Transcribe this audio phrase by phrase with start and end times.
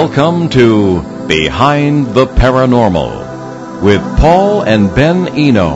[0.00, 5.74] Welcome to Behind the Paranormal with Paul and Ben Eno.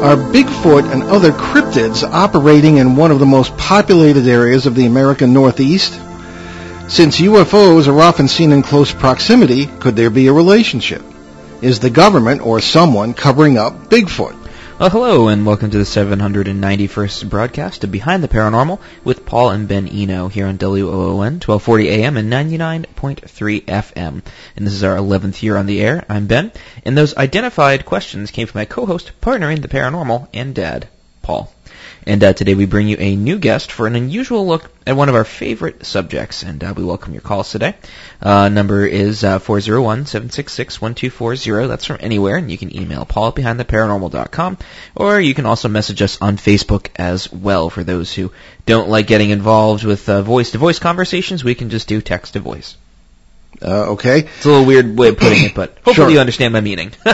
[0.00, 4.86] Are Bigfoot and other cryptids operating in one of the most populated areas of the
[4.86, 5.94] American Northeast?
[6.86, 11.02] Since UFOs are often seen in close proximity, could there be a relationship?
[11.60, 14.43] Is the government or someone covering up Bigfoot?
[14.76, 19.68] Well, hello, and welcome to the 791st broadcast of Behind the Paranormal with Paul and
[19.68, 24.22] Ben Eno here on WOON, 1240 AM and 99.3 FM.
[24.56, 26.04] And this is our 11th year on the air.
[26.08, 26.50] I'm Ben,
[26.84, 30.88] and those identified questions came from my co-host, partner in the paranormal, and dad,
[31.22, 31.53] Paul.
[32.06, 35.08] And uh, today we bring you a new guest for an unusual look at one
[35.08, 37.74] of our favorite subjects, and uh, we welcome your calls today.
[38.20, 41.66] Uh, number is uh, 401-766-1240.
[41.68, 44.58] That's from anywhere, and you can email paul at behindtheparanormal.com,
[44.94, 47.70] or you can also message us on Facebook as well.
[47.70, 48.32] For those who
[48.66, 52.76] don't like getting involved with uh, voice-to-voice conversations, we can just do text-to-voice.
[53.62, 54.18] Uh, okay.
[54.20, 56.10] It's a little weird way of putting it, but hopefully Sure.
[56.10, 56.92] you understand my meaning.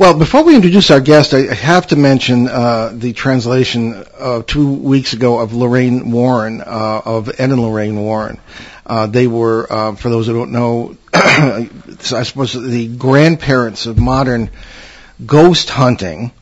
[0.00, 4.72] Well, before we introduce our guest, I have to mention uh, the translation uh, two
[4.72, 8.40] weeks ago of Lorraine Warren, uh, of Ed and Lorraine Warren.
[8.86, 11.68] Uh, they were, uh, for those who don't know, I
[12.00, 14.48] suppose the grandparents of modern
[15.26, 16.32] ghost hunting,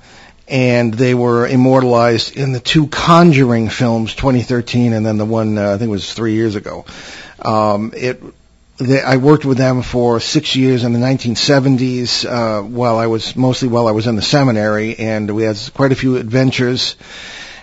[0.46, 5.74] and they were immortalized in the two Conjuring films, 2013, and then the one uh,
[5.74, 6.84] I think it was three years ago.
[7.42, 8.22] Um, it
[8.78, 13.36] they, I worked with them for six years in the 1970s, uh, while I was
[13.36, 16.96] mostly while I was in the seminary, and we had quite a few adventures.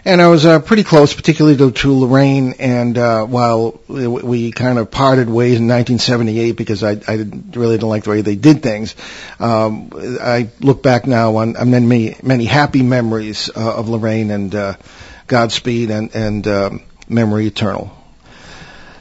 [0.08, 2.54] And I was uh, pretty close, particularly to, to Lorraine.
[2.60, 7.76] And uh, while we, kind of parted ways in 1978 because I, I didn't- really
[7.78, 8.96] didn't like the way they did things,
[9.40, 14.54] um, I look back now on, on many many happy memories uh, of Lorraine and
[14.54, 14.74] uh,
[15.26, 17.95] Godspeed and and um, memory eternal.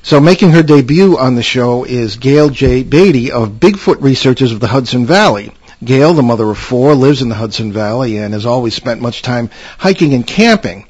[0.05, 2.83] So making her debut on the show is Gail J.
[2.83, 5.51] Beatty of Bigfoot Researchers of the Hudson Valley.
[5.83, 9.23] Gail, the mother of four, lives in the Hudson Valley and has always spent much
[9.23, 9.49] time
[9.79, 10.85] hiking and camping.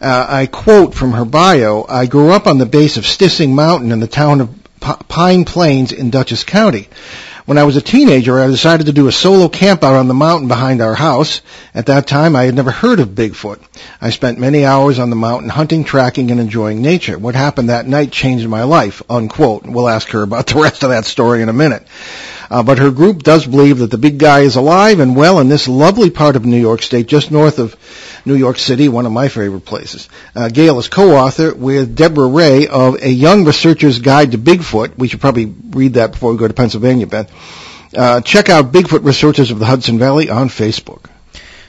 [0.00, 3.90] Uh, I quote from her bio, I grew up on the base of Stissing Mountain
[3.90, 6.88] in the town of P- Pine Plains in Dutchess County.
[7.50, 10.14] When I was a teenager, I decided to do a solo camp out on the
[10.14, 11.40] mountain behind our house.
[11.74, 13.58] At that time, I had never heard of Bigfoot.
[14.00, 17.18] I spent many hours on the mountain hunting, tracking, and enjoying nature.
[17.18, 19.66] What happened that night changed my life, unquote.
[19.66, 21.84] We'll ask her about the rest of that story in a minute.
[22.50, 25.48] Uh, but her group does believe that the big guy is alive and well in
[25.48, 27.76] this lovely part of New York State, just north of
[28.24, 30.08] New York City, one of my favorite places.
[30.34, 34.98] Uh, Gail is co-author with Deborah Ray of A Young Researcher's Guide to Bigfoot.
[34.98, 37.28] We should probably read that before we go to Pennsylvania, Ben.
[37.96, 41.04] Uh, check out Bigfoot Researchers of the Hudson Valley on Facebook.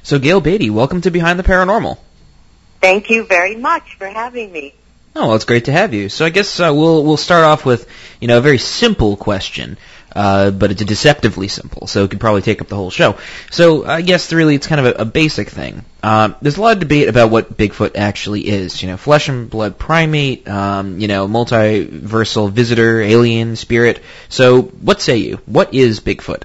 [0.01, 1.99] so, Gail Beatty, welcome to Behind the Paranormal.
[2.81, 4.73] Thank you very much for having me.
[5.15, 6.09] Oh, well, it's great to have you.
[6.09, 7.87] So I guess uh, we'll we'll start off with
[8.21, 9.77] you know a very simple question,
[10.15, 13.17] uh, but it's deceptively simple, so it could probably take up the whole show.
[13.49, 15.85] So I guess really it's kind of a, a basic thing.
[16.03, 18.81] Um, there's a lot of debate about what Bigfoot actually is.
[18.81, 20.47] You know, flesh and blood primate.
[20.47, 24.01] Um, you know, multiversal visitor, alien, spirit.
[24.29, 25.37] So what say you?
[25.45, 26.43] What is Bigfoot?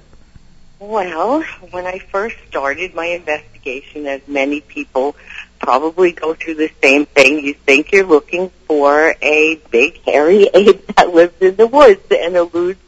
[0.78, 5.16] Well, when I first started my investigation, as many people
[5.58, 10.86] probably go through the same thing, you think you're looking for a big hairy ape
[10.94, 12.78] that lives in the woods and eludes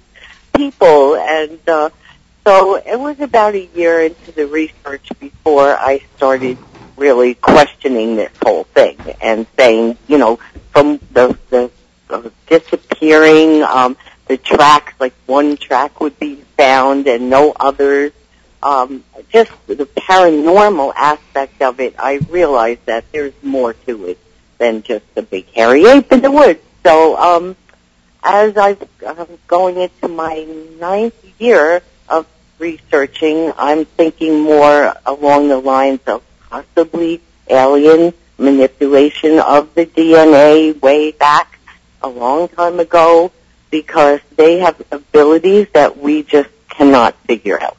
[0.58, 1.16] people.
[1.16, 1.90] And uh,
[2.44, 6.58] so it was about a year into the research before I started
[6.96, 10.40] really questioning this whole thing and saying, you know,
[10.72, 11.70] from the, the
[12.10, 13.96] uh, disappearing, um,
[14.26, 18.12] the tracks, like one track would be found and no others.
[18.60, 24.18] Um, just the paranormal aspect of it, I realized that there's more to it
[24.58, 26.60] than just a big hairy ape in the woods.
[26.84, 27.56] So, um,
[28.22, 30.44] as I've, I'm going into my
[30.78, 32.26] ninth year of
[32.58, 41.12] researching, I'm thinking more along the lines of possibly alien manipulation of the DNA way
[41.12, 41.58] back
[42.02, 43.32] a long time ago
[43.70, 47.76] because they have abilities that we just cannot figure out.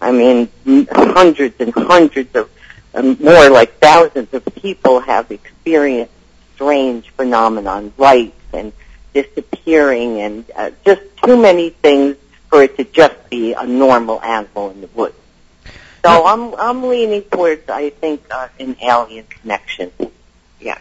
[0.00, 0.48] I mean,
[0.90, 2.50] hundreds and hundreds of,
[2.94, 6.12] um, more like thousands of people have experienced
[6.54, 8.72] strange phenomenon, lights and
[9.14, 12.16] disappearing and uh, just too many things
[12.50, 15.14] for it to just be a normal animal in the woods.
[16.04, 19.90] So I'm I'm leaning towards I think uh, an alien connection.
[20.60, 20.80] Yes.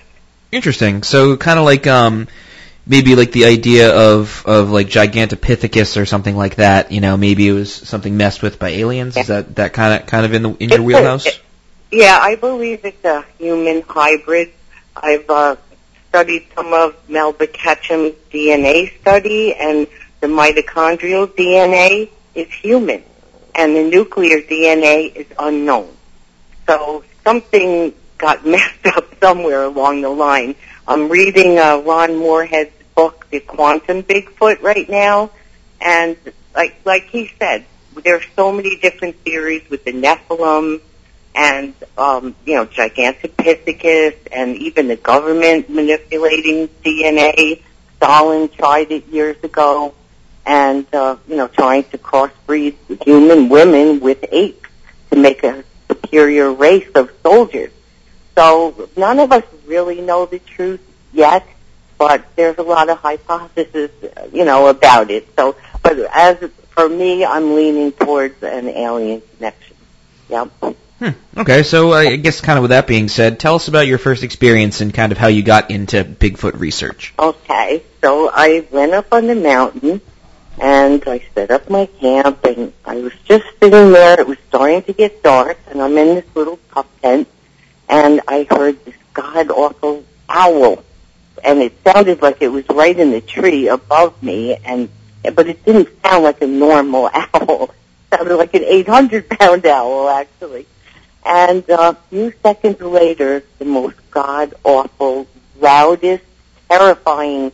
[0.52, 1.04] Interesting.
[1.04, 2.28] So kind of like um
[2.86, 6.92] maybe like the idea of of like Gigantopithecus or something like that.
[6.92, 9.16] You know, maybe it was something messed with by aliens.
[9.16, 11.26] Is that that kind of kind of in the in your It's a- wheelhouse?
[11.28, 11.40] it-
[11.92, 14.52] Yeah, I believe it's a human hybrid.
[14.96, 15.56] I've uh,
[16.14, 19.88] studied some of Melba Ketchum's DNA study, and
[20.22, 23.04] the mitochondrial DNA is human
[23.56, 25.96] and the nuclear DNA is unknown.
[26.68, 30.54] So something got messed up somewhere along the line.
[30.88, 35.32] I'm reading uh, Ron Morehead's book, The Quantum Bigfoot, right now,
[35.82, 36.16] and
[36.56, 37.66] like like he said,
[38.04, 40.80] there's so many different theories with the Nephilim
[41.36, 47.62] and um, you know Gigantopithecus, and even the government manipulating DNA.
[47.98, 49.94] Stalin tried it years ago,
[50.46, 54.70] and uh, you know trying to crossbreed human women with apes
[55.12, 57.72] to make a superior race of soldiers.
[58.36, 60.82] So none of us really know the truth
[61.14, 61.48] yet,
[61.98, 63.92] but there's a lot of hypotheses,
[64.32, 65.28] you know, about it.
[65.36, 66.38] So, but as
[66.70, 69.76] for me, I'm leaning towards an alien connection.
[70.30, 70.76] Yep.
[71.04, 71.42] Hmm.
[71.42, 74.24] Okay, so I guess kind of with that being said, tell us about your first
[74.24, 77.14] experience and kind of how you got into Bigfoot research.
[77.20, 80.00] Okay, so I went up on the mountain
[80.62, 84.18] and I set up my camp and I was just sitting there.
[84.18, 87.28] It was starting to get dark and I'm in this little pup tent
[87.90, 90.86] and I heard this god awful owl
[91.44, 94.88] and it sounded like it was right in the tree above me and
[95.36, 97.64] but it didn't sound like a normal owl.
[97.64, 100.66] It sounded like an 800 pound owl actually.
[101.26, 105.28] And a few seconds later, the most god awful,
[105.60, 106.24] loudest,
[106.70, 107.52] terrifying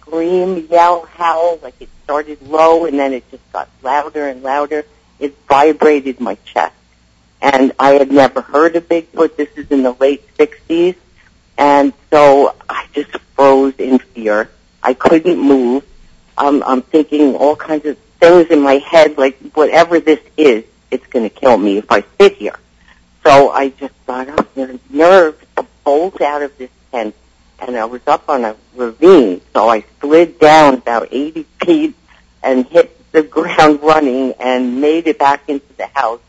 [0.00, 4.84] scream, yell, howl, like it started low and then it just got louder and louder.
[5.18, 6.74] It vibrated my chest.
[7.42, 9.36] And I had never heard of Bigfoot.
[9.36, 10.96] This is in the late 60s.
[11.58, 14.50] And so I just froze in fear.
[14.82, 15.84] I couldn't move.
[16.38, 21.06] Um, I'm thinking all kinds of things in my head, like whatever this is, it's
[21.08, 22.56] going to kill me if I sit here.
[23.26, 24.56] So I just got up,
[24.88, 27.12] nerves to bolt out of this tent
[27.58, 31.96] and I was up on a ravine, so I slid down about 80 feet
[32.44, 36.20] and hit the ground running and made it back into the house,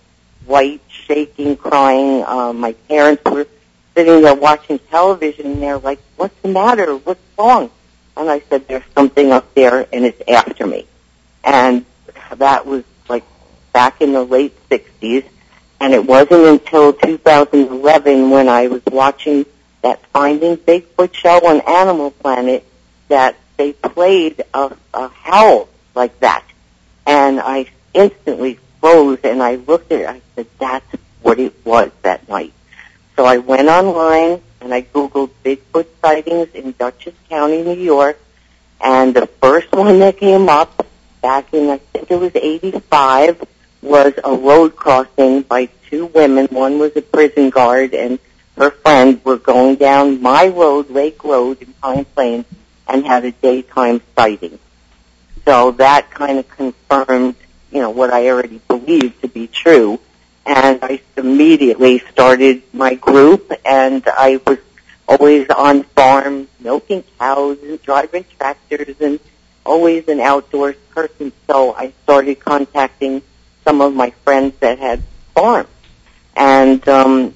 [0.48, 2.24] white, shaking, crying.
[2.24, 3.46] Um, my parents were
[3.94, 6.96] sitting there watching television and they're like, what's the matter?
[6.96, 7.70] What's wrong?
[8.16, 10.88] And I said, there's something up there and it's after me.
[11.44, 11.86] And
[12.38, 13.24] that was like
[13.72, 15.26] back in the late 60s.
[15.80, 19.46] And it wasn't until 2011 when I was watching
[19.82, 22.66] that Finding Bigfoot show on Animal Planet
[23.10, 26.44] that they played a, a howl like that.
[27.06, 30.08] And I instantly froze and I looked at it.
[30.08, 32.54] I said, that's what it was that night.
[33.16, 38.20] So I went online and I Googled Bigfoot sightings in Dutchess County, New York.
[38.80, 40.86] And the first one that came up
[41.22, 43.44] back in, I think it was 85,
[43.82, 46.48] was a road crossing by two women.
[46.48, 48.20] One was a prison guard and
[48.58, 52.46] her friend were going down my road, Lake Road in Pine Plains,
[52.88, 54.58] and had a daytime sighting.
[55.46, 57.36] So that kind of confirmed,
[57.72, 60.00] you know, what I already believed to be true.
[60.46, 64.58] And I immediately started my group, and I was
[65.08, 69.20] always on farm, milking cows and driving tractors, and
[69.66, 71.32] always an outdoors person.
[71.48, 73.22] So I started contacting
[73.68, 75.04] some of my friends that had
[75.36, 75.68] farms.
[76.38, 77.36] And um,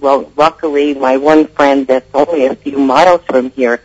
[0.00, 3.80] well, luckily, my one friend that's only a few miles from here,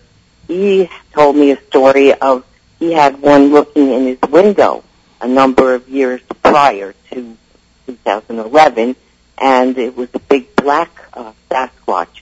[0.48, 2.44] he told me a story of
[2.80, 4.84] he had one looking in his window
[5.22, 7.38] a number of years prior to
[7.86, 8.96] 2011,
[9.38, 12.22] and it was a big black uh, Sasquatch.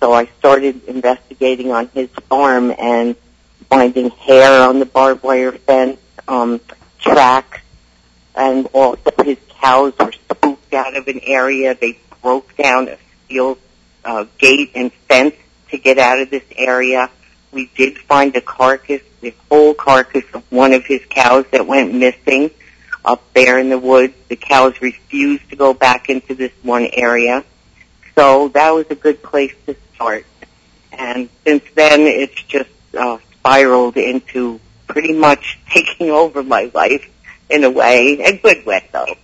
[0.00, 3.14] So I started investigating on his farm and
[3.70, 6.60] finding hair on the barbed wire fence, um,
[6.98, 7.61] tracks,
[8.34, 11.74] and also his cows were spooked out of an area.
[11.74, 13.58] They broke down a steel
[14.04, 15.34] uh, gate and fence
[15.70, 17.10] to get out of this area.
[17.50, 21.94] We did find a carcass, the whole carcass of one of his cows that went
[21.94, 22.50] missing
[23.04, 24.14] up there in the woods.
[24.28, 27.44] The cows refused to go back into this one area.
[28.14, 30.26] So that was a good place to start.
[30.92, 37.08] And since then, it's just uh, spiraled into pretty much taking over my life
[37.52, 39.16] in a way, a good way though.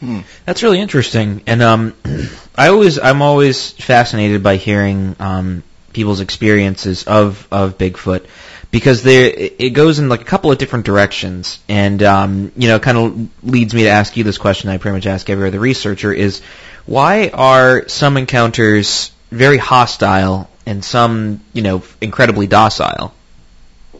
[0.00, 0.20] Hmm.
[0.44, 1.94] That's really interesting, and um,
[2.56, 8.26] I always I'm always fascinated by hearing um, people's experiences of of Bigfoot
[8.72, 12.80] because there it goes in like a couple of different directions, and um, you know,
[12.80, 14.70] kind of leads me to ask you this question.
[14.70, 16.42] I pretty much ask every other researcher: is
[16.86, 23.14] why are some encounters very hostile and some, you know, incredibly docile?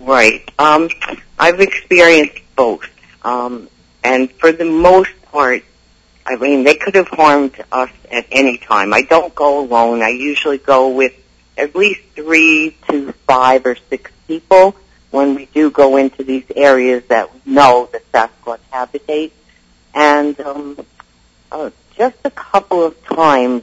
[0.00, 0.50] Right.
[0.58, 0.88] Um,
[1.38, 2.86] I've experienced both,
[3.24, 3.68] um,
[4.02, 5.64] and for the most part,
[6.26, 8.92] I mean, they could have harmed us at any time.
[8.92, 10.02] I don't go alone.
[10.02, 11.12] I usually go with
[11.56, 14.76] at least three to five or six people
[15.10, 19.32] when we do go into these areas that know the Sasquatch habitate.
[19.94, 20.86] And um,
[21.50, 23.62] uh, just a couple of times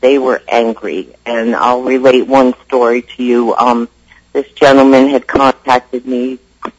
[0.00, 1.14] they were angry.
[1.24, 3.54] And I'll relate one story to you.
[3.54, 3.88] Um,
[4.32, 6.38] this gentleman had contacted me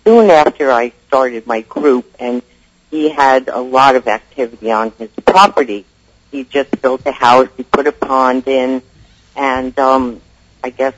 [0.09, 2.41] soon after I started my group, and
[2.89, 5.85] he had a lot of activity on his property.
[6.31, 8.81] He just built a house, he put a pond in,
[9.35, 10.19] and um,
[10.63, 10.95] I guess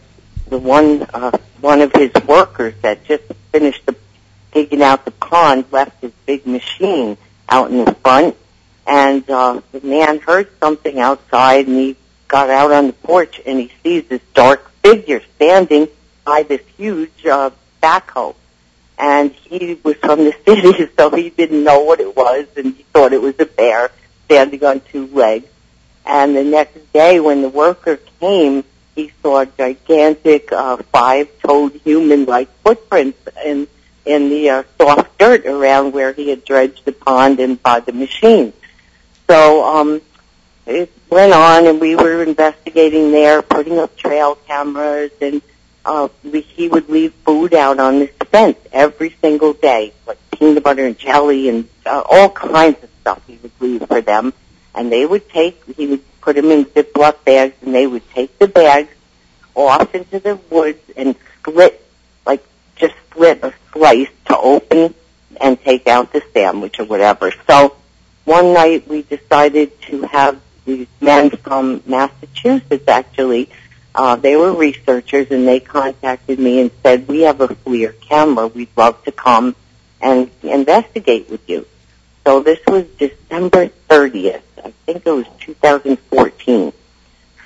[0.48, 3.98] the one uh, one of his workers that just finished the,
[4.54, 7.18] digging out the pond left his big machine
[7.50, 8.38] out in the front,
[8.88, 11.98] and uh, the man heard something outside, and he
[12.30, 15.90] got out on the porch, and he sees this dark figure standing
[16.24, 17.50] by this huge uh,
[17.84, 18.36] backhoe.
[18.98, 22.84] And he was from the city, so he didn't know what it was, and he
[22.94, 23.92] thought it was a bear
[24.26, 25.48] standing on two legs.
[26.06, 28.64] And the next day, when the worker came,
[28.96, 33.68] he saw gigantic uh, five-toed human-like footprints in
[34.04, 37.92] in the uh, soft dirt around where he had dredged the pond and by the
[37.92, 38.52] machine.
[39.28, 40.02] So um,
[40.66, 45.42] it went on, and we were investigating there, putting up trail cameras, and
[45.86, 50.64] uh, we, he would leave food out on this fence every single day, like peanut
[50.64, 54.34] butter and jelly and uh, all kinds of stuff he would leave for them.
[54.74, 58.40] And they would take, he would put them in Ziploc bags, and they would take
[58.40, 58.94] the bags
[59.54, 61.86] off into the woods and split,
[62.26, 62.44] like
[62.78, 64.94] just split a slice to open
[65.40, 67.34] and take out the sandwich or whatever.
[67.48, 67.76] So
[68.24, 73.50] one night we decided to have these men from Massachusetts actually
[73.94, 78.48] uh, they were researchers and they contacted me and said, we have a FLIR camera.
[78.48, 79.56] We'd love to come
[80.00, 81.68] and investigate with you.
[82.26, 84.42] So this was December 30th.
[84.64, 86.74] I think it was 2014.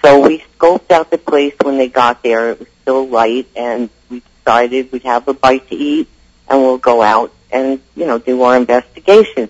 [0.02, 2.52] So we scoped out the place when they got there.
[2.52, 6.08] It was still light and we decided we'd have a bite to eat
[6.48, 9.50] and we'll go out and, you know, do our investigation.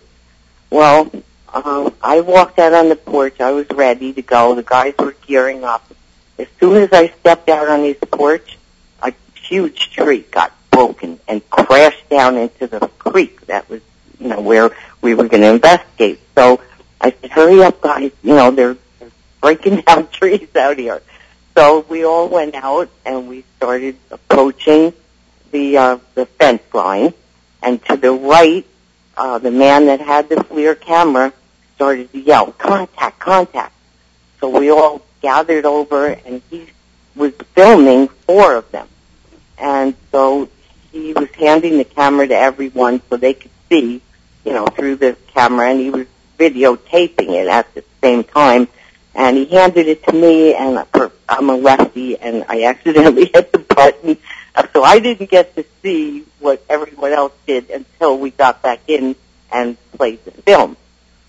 [0.70, 1.12] Well,
[1.54, 3.42] uh, I walked out on the porch.
[3.42, 4.56] I was ready to go.
[4.56, 5.92] The guys were gearing up.
[6.38, 8.58] As soon as I stepped out on his porch,
[9.02, 13.82] a huge tree got broken and crashed down into the creek that was,
[14.20, 16.20] you know, where we were going to investigate.
[16.36, 16.62] So
[17.00, 19.12] I said, hurry up guys, you know, they're, they're
[19.42, 21.02] breaking down trees out here.
[21.56, 24.92] So we all went out and we started approaching
[25.52, 27.14] the, uh, the fence line.
[27.62, 28.66] And to the right,
[29.16, 31.32] uh, the man that had the FLIR camera
[31.76, 33.74] started to yell, contact, contact.
[34.42, 36.68] So we all gathered over and he
[37.16, 38.88] was filming four of them.
[39.58, 40.50] And so
[40.92, 44.04] he was handing the camera to everyone so they could see,
[44.46, 46.06] you know, through the camera and he was
[46.38, 48.68] videotaping it at the same time.
[49.16, 50.86] And he handed it to me and
[51.28, 54.18] I'm a lefty and I accidentally hit the button.
[54.74, 59.16] So I didn't get to see what everyone else did until we got back in
[59.52, 60.78] and played the film.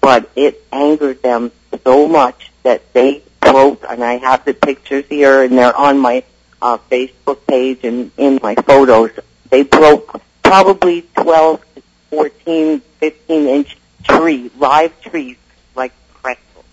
[0.03, 1.51] But it angered them
[1.83, 6.25] so much that they broke, and I have the pictures here, and they're on my
[6.61, 9.11] uh, Facebook page and in my photos.
[9.51, 15.37] They broke probably 12 to 14, 15 inch tree, live trees,
[15.75, 16.65] like pretzels.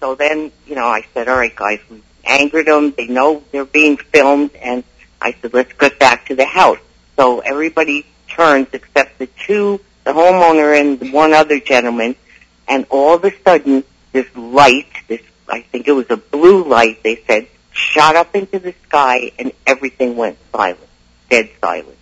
[0.00, 2.92] So then, you know, I said, all right, guys, we angered them.
[2.96, 4.84] They know they're being filmed, and
[5.20, 6.78] I said, let's get back to the house.
[7.16, 12.16] So everybody turns except the two, the homeowner and one other gentleman,
[12.66, 14.88] and all of a sudden, this light,
[15.50, 19.52] I think it was a blue light, they said, shot up into the sky and
[19.66, 20.80] everything went silent,
[21.28, 21.96] dead silent.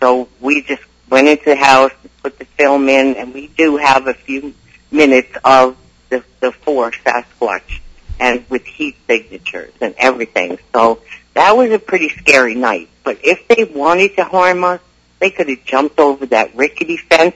[0.00, 4.06] So we just went into the house, put the film in, and we do have
[4.06, 4.54] a few
[4.90, 5.76] minutes of
[6.08, 7.80] the, the four Sasquatch
[8.20, 10.58] and with heat signatures and everything.
[10.72, 11.00] So
[11.34, 12.88] that was a pretty scary night.
[13.02, 14.80] But if they wanted to harm us,
[15.18, 17.34] they could have jumped over that rickety fence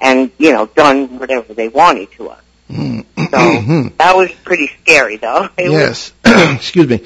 [0.00, 2.42] and, you know, done whatever they wanted to us.
[2.70, 3.04] Mm.
[3.30, 3.96] So mm-hmm.
[3.98, 5.48] that was pretty scary, though.
[5.58, 6.12] It yes.
[6.24, 7.04] Excuse me.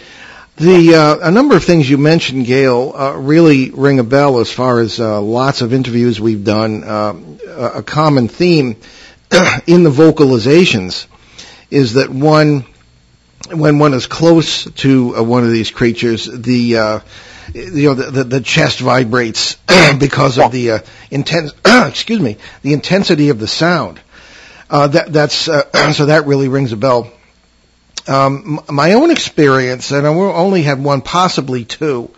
[0.58, 4.50] The uh, a number of things you mentioned, Gail, uh, really ring a bell as
[4.50, 6.82] far as uh, lots of interviews we've done.
[6.82, 7.14] Uh,
[7.74, 8.74] a common theme
[9.68, 11.06] in the vocalizations
[11.70, 12.64] is that one,
[13.52, 17.00] when one is close to uh, one of these creatures, the uh,
[17.54, 19.58] you know the, the, the chest vibrates
[20.00, 24.00] because of the intense excuse me the intensity of the sound.
[24.70, 27.10] Uh, that, that's uh, so that really rings a bell.
[28.06, 32.10] Um, my own experience, and I only had one, possibly two,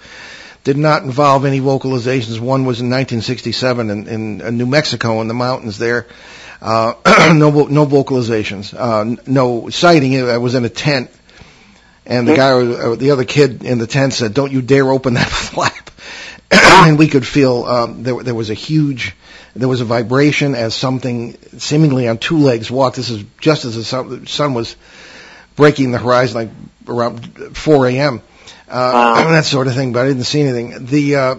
[0.63, 2.39] did not involve any vocalizations.
[2.39, 6.07] One was in 1967 in, in, in New Mexico in the mountains there.
[6.61, 6.95] Uh,
[7.35, 10.21] no, no vocalizations, uh, no sighting.
[10.23, 11.11] I was in a tent,
[12.05, 15.15] and the guy, uh, the other kid in the tent said, "Don't you dare open
[15.15, 15.91] that flap."
[16.51, 19.15] and we could feel um, there, there was a huge,
[19.55, 22.97] there was a vibration as something seemingly on two legs walked.
[22.97, 24.77] This is just as the sun, the sun was
[25.57, 26.51] breaking the horizon, like
[26.89, 28.23] around 4 a.m.
[28.69, 28.71] Uh,
[29.21, 29.31] Wow.
[29.33, 29.93] that sort of thing.
[29.93, 30.87] But I didn't see anything.
[30.87, 31.35] The uh,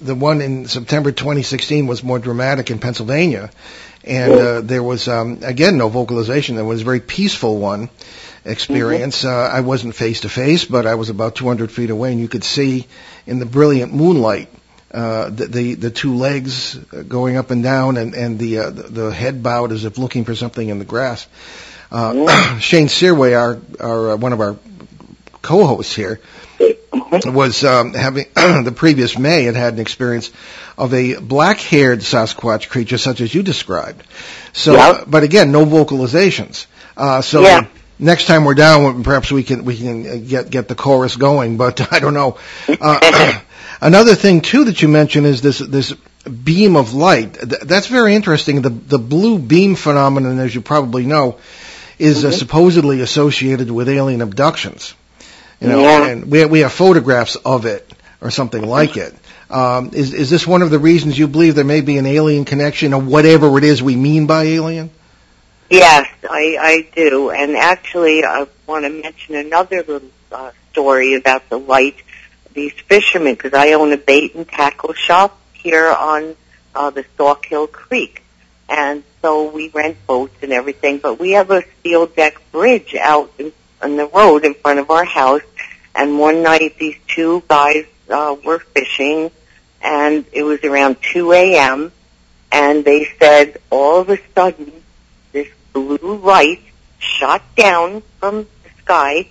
[0.00, 3.50] the one in September 2016 was more dramatic in Pennsylvania,
[4.04, 6.56] and uh, there was um, again no vocalization.
[6.56, 7.88] There was a very peaceful one
[8.44, 9.24] experience.
[9.24, 12.28] Uh, I wasn't face to face, but I was about 200 feet away, and you
[12.28, 12.86] could see
[13.26, 14.50] in the brilliant moonlight
[14.94, 19.10] uh, the, the the two legs going up and down, and and the uh, the,
[19.12, 21.26] head bowed as if looking for something in the grass.
[21.90, 24.56] Uh, Shane Searway, our our uh, one of our
[25.42, 26.20] co-hosts here,
[27.26, 30.30] was um, having the previous May had had an experience
[30.78, 34.02] of a black-haired Sasquatch creature such as you described.
[34.52, 35.04] So, Yeah.
[35.06, 36.66] but again, no vocalizations.
[36.96, 37.66] Uh, so Yeah.
[37.98, 41.56] next time we're down, perhaps we can we can get get the chorus going.
[41.56, 42.38] But I don't know.
[42.68, 43.40] Uh,
[43.80, 45.92] another thing too that you mentioned is this this
[46.24, 47.34] beam of light.
[47.34, 48.62] Th- That's very interesting.
[48.62, 51.38] The the blue beam phenomenon, as you probably know,
[51.98, 54.94] is uh, supposedly associated with alien abductions.
[55.60, 56.06] You know, Yeah.
[56.08, 57.90] and we we have photographs of it
[58.20, 59.14] or something like it.
[59.50, 62.44] Um, is is this one of the reasons you believe there may be an alien
[62.44, 64.90] connection or whatever it is we mean by alien?
[65.70, 67.30] Yes, I, I do.
[67.30, 71.96] And actually, I want to mention another little uh, story about the light.
[72.54, 76.36] These fishermen, because I own a bait and tackle shop here on
[76.74, 78.22] uh, the Stalk Hill Creek.
[78.68, 83.30] And so we rent boats and everything, but we have a steel deck bridge out
[83.38, 85.42] in, on the road in front of our house.
[85.94, 89.30] And one night, these two guys uh, were fishing,
[89.82, 91.92] and it was around 2 a.m.
[92.50, 94.72] And they said all of a sudden
[95.32, 96.62] this blue light
[96.98, 99.28] shot down from the sky,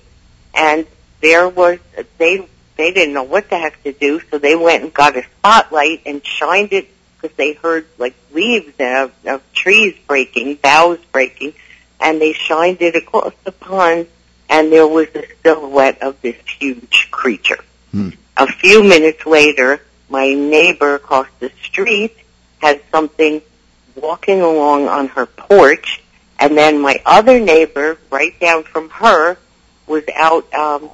[0.54, 0.86] and
[1.22, 1.80] there was
[2.18, 5.24] they they didn't know what the heck to do, so they went and got a
[5.24, 11.54] spotlight and shined it because they heard like leaves of, of trees breaking, boughs breaking,
[12.00, 14.08] and they shined it across the pond,
[14.50, 17.64] and there was a silhouette of this huge creature.
[17.92, 18.10] Hmm.
[18.36, 22.16] A few minutes later, my neighbor across the street
[22.60, 23.42] had something
[23.96, 26.02] walking along on her porch,
[26.40, 29.38] and then my other neighbor, right down from her,
[29.88, 30.90] was out, um,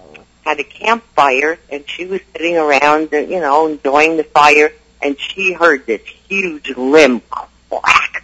[0.45, 4.71] had a campfire, and she was sitting around, uh, you know, enjoying the fire,
[5.01, 7.21] and she heard this huge limb
[7.69, 8.23] quack,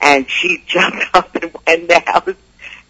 [0.00, 2.34] and she jumped up and went in the house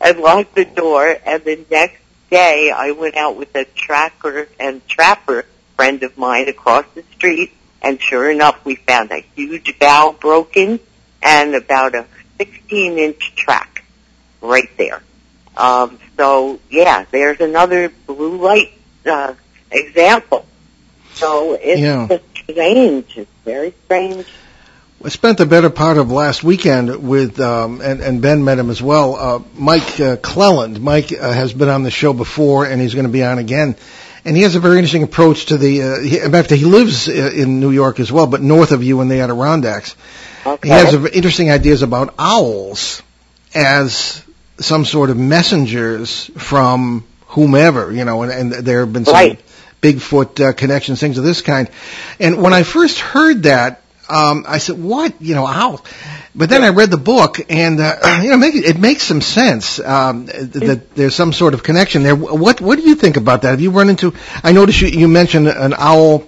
[0.00, 4.86] and locked the door, and the next day I went out with a tracker and
[4.88, 5.44] trapper
[5.76, 10.80] friend of mine across the street, and sure enough, we found a huge bough broken
[11.22, 12.06] and about a
[12.38, 13.84] 16 inch track
[14.40, 15.02] right there.
[15.56, 18.72] Um, so yeah, there's another blue light
[19.06, 19.34] uh,
[19.70, 20.46] example.
[21.14, 22.06] So it's Yeah.
[22.08, 23.16] just strange.
[23.16, 24.26] It's very strange.
[25.04, 28.70] I spent the better part of last weekend with, um, and, and Ben met him
[28.70, 30.80] as well, uh, Mike uh, Clelland.
[30.80, 33.74] Mike uh, has been on the show before, and he's going to be on again.
[34.24, 35.82] And he has a very interesting approach to the.
[35.82, 38.84] Uh, he, in fact, he lives uh, in New York as well, but north of
[38.84, 39.96] you in the Adirondacks.
[40.46, 40.68] Okay.
[40.68, 43.02] He has interesting ideas about owls
[43.56, 44.22] as
[44.62, 49.40] some sort of messengers from whomever, you know, and, and there have been some Right.
[49.80, 51.68] Bigfoot uh, connections, things of this kind.
[52.20, 55.20] And when I first heard that, um, I said, "What?
[55.20, 55.80] You know, owls?"
[56.34, 59.80] But then I read the book, and uh, you know, make, it makes some sense
[59.80, 62.14] um, that there's some sort of connection there.
[62.14, 63.50] What What do you think about that?
[63.50, 64.14] Have you run into?
[64.42, 66.24] I noticed you, you mentioned an owl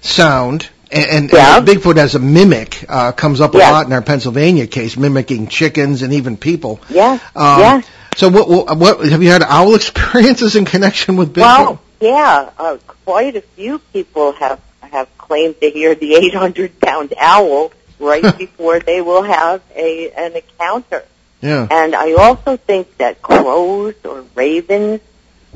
[0.00, 0.68] sound.
[0.92, 1.58] And, and, Yeah.
[1.58, 5.48] and Bigfoot as a mimic uh, comes up a lot in our Pennsylvania case, mimicking
[5.48, 6.80] chickens and even people.
[6.90, 7.18] Yeah.
[7.34, 7.80] Um, yeah.
[8.16, 11.40] So, what, what, what have you had owl experiences in connection with Bigfoot?
[11.40, 17.14] Well, yeah, uh, quite a few people have have claimed to hear the 800 pound
[17.16, 21.04] owl right before they will have a an encounter.
[21.40, 21.66] yeah.
[21.70, 25.00] And I also think that crows or ravens,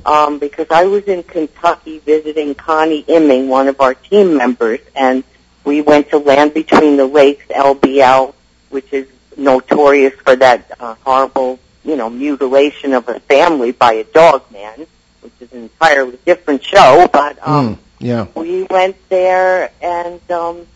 [0.04, 5.24] um, because I was in Kentucky visiting Connie Imming, one of our team members, and
[5.64, 8.35] we went to Land Between the Lakes, LBL,
[8.70, 14.04] which is notorious for that uh, horrible, you know, mutilation of a family by a
[14.04, 14.87] dog man,
[15.22, 18.26] which is an entirely different show, but um, Mm, yeah.
[18.35, 20.66] we went there and um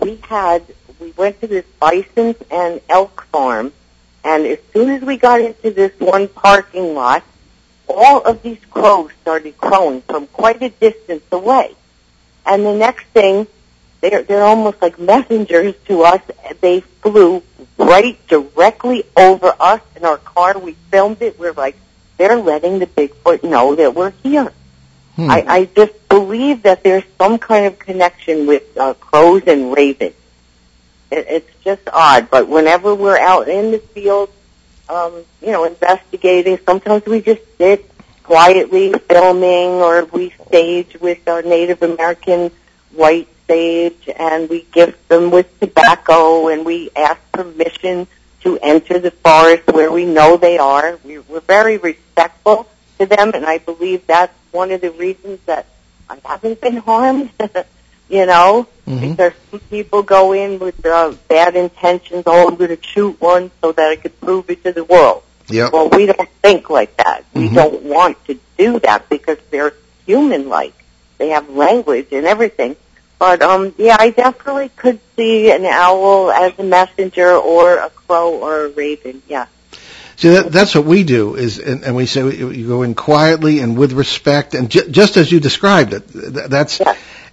[0.00, 0.62] we had
[1.00, 3.72] we went to this bison and elk farm
[4.24, 7.22] and as soon as we got into this one parking lot
[7.88, 11.74] all of these crows started crowing from quite a distance away.
[12.46, 13.46] And the next thing
[14.04, 16.20] they're they're almost like messengers to us.
[16.60, 17.42] They flew
[17.78, 20.58] right directly over us in our car.
[20.58, 21.38] We filmed it.
[21.38, 21.76] We're like
[22.18, 24.52] they're letting the bigfoot know that we're here.
[25.16, 25.30] Hmm.
[25.30, 30.14] I, I just believe that there's some kind of connection with uh, crows and ravens.
[31.10, 34.30] It, it's just odd, but whenever we're out in the field,
[34.88, 37.90] um, you know, investigating, sometimes we just sit
[38.22, 42.50] quietly filming or we stage with our Native American
[42.92, 48.06] white sage and we gift them with tobacco and we ask permission
[48.40, 50.98] to enter the forest where we know they are.
[51.04, 52.66] We, we're very respectful
[52.98, 55.66] to them and I believe that's one of the reasons that
[56.08, 57.30] I haven't been harmed.
[58.08, 59.10] you know, mm-hmm.
[59.10, 62.24] because some people go in with uh, bad intentions.
[62.26, 65.22] Oh, I'm going to shoot one so that I could prove it to the world.
[65.48, 65.72] Yep.
[65.72, 67.24] Well, we don't think like that.
[67.34, 67.54] We mm-hmm.
[67.54, 69.74] don't want to do that because they're
[70.06, 70.74] human-like.
[71.18, 72.76] They have language and everything.
[73.18, 78.34] But um, yeah, I definitely could see an owl as a messenger, or a crow,
[78.34, 79.22] or a raven.
[79.28, 79.46] Yeah.
[80.16, 83.60] See, that, that's what we do is, and, and we say you go in quietly
[83.60, 86.04] and with respect, and ju- just as you described it.
[86.08, 86.80] That's.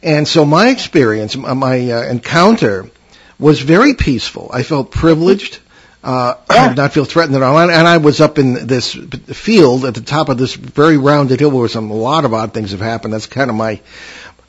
[0.03, 2.89] And so my experience, my uh, encounter,
[3.39, 4.49] was very peaceful.
[4.53, 5.59] I felt privileged.
[6.03, 6.57] Uh, yeah.
[6.57, 7.57] I did not feel threatened at all.
[7.57, 11.39] And, and I was up in this field at the top of this very rounded
[11.39, 13.13] hill where some a lot of odd things have happened.
[13.13, 13.81] That's kind of my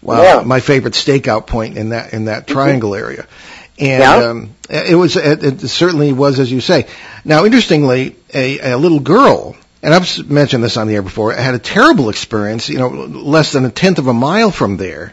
[0.03, 0.43] yeah.
[0.45, 2.53] my favorite stakeout point in that in that mm-hmm.
[2.53, 3.27] triangle area.
[3.79, 4.17] And yeah.
[4.29, 6.87] um, it was it, it certainly was as you say.
[7.25, 11.57] Now, interestingly, a, a little girl and I've mentioned this on the air before, had
[11.57, 15.13] a terrible experience, you know, less than a tenth of a mile from there.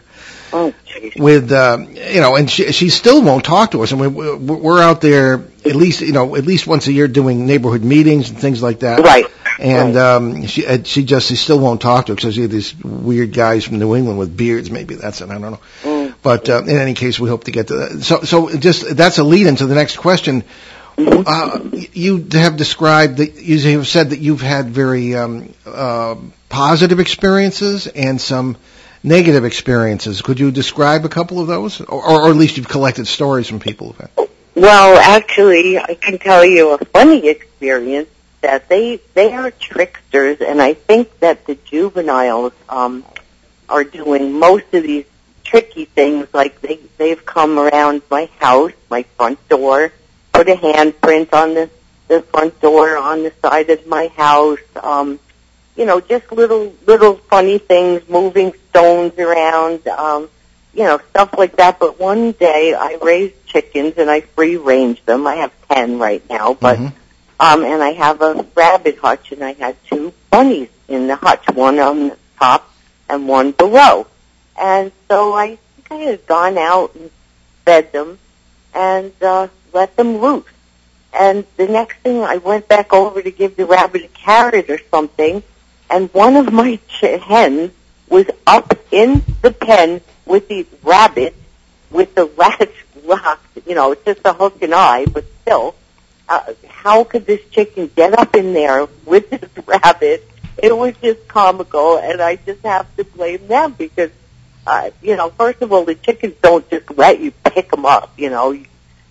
[0.52, 0.74] Oh,
[1.16, 3.92] with, uh, you know, and she, she still won't talk to us.
[3.92, 7.46] And we, we're out there at least, you know, at least once a year doing
[7.46, 9.00] neighborhood meetings and things like that.
[9.00, 9.26] Right.
[9.58, 13.32] And, um, she, uh, she just, she still won't talk to us because these weird
[13.32, 14.70] guys from New England with beards.
[14.70, 15.30] Maybe that's it.
[15.30, 15.60] I don't know.
[15.82, 16.14] Mm.
[16.22, 18.02] But, uh, in any case, we hope to get to that.
[18.02, 20.44] So, so just, that's a lead into the next question.
[20.96, 21.22] Mm-hmm.
[21.26, 26.16] Uh, you have described that you have said that you've had very um, uh,
[26.48, 28.56] positive experiences and some
[29.02, 30.22] negative experiences.
[30.22, 33.60] Could you describe a couple of those, or, or at least you've collected stories from
[33.60, 33.96] people?
[33.98, 34.30] about?
[34.54, 38.08] Well, actually, I can tell you a funny experience
[38.40, 43.04] that they they are tricksters, and I think that the juveniles um,
[43.68, 45.04] are doing most of these
[45.44, 46.28] tricky things.
[46.32, 49.92] Like they they've come around my house, my front door,
[50.32, 51.70] put a handprint on the
[52.08, 54.58] the front door on the side of my house.
[54.82, 55.20] Um,
[55.76, 60.28] you know, just little little funny things, moving stones around, um,
[60.74, 61.78] you know, stuff like that.
[61.78, 65.26] But one day I raised chickens and I free range them.
[65.26, 66.96] I have ten right now, but mm-hmm.
[67.40, 71.48] um, and I have a rabbit hutch, and I had two bunnies in the hutch,
[71.54, 72.70] one on the top
[73.08, 74.06] and one below.
[74.58, 77.10] And so I think I had gone out and
[77.64, 78.18] fed them
[78.74, 80.44] and uh, let them loose.
[81.12, 84.78] And the next thing I went back over to give the rabbit a carrot or
[84.90, 85.42] something,
[85.90, 87.72] and one of my hens
[88.08, 91.34] was up in the pen with the rabbit
[91.90, 93.46] with the latch locked.
[93.66, 95.74] You know, just a hook and eye, but still,
[96.28, 100.26] uh, how could this chicken get up in there with this rabbit?
[100.62, 104.10] It was just comical, and I just have to blame them because,
[104.66, 108.12] uh, you know, first of all, the chickens don't just let you pick them up.
[108.18, 108.58] You know,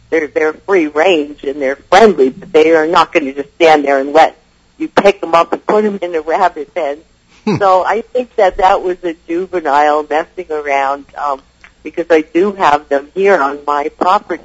[0.09, 3.85] they're they're free range and they're friendly, but they are not going to just stand
[3.85, 4.38] there and let
[4.79, 7.03] you pick them up and put them in a rabbit pen.
[7.45, 7.57] Hmm.
[7.57, 11.41] so I think that that was a juvenile messing around um,
[11.83, 14.43] because I do have them here on my property.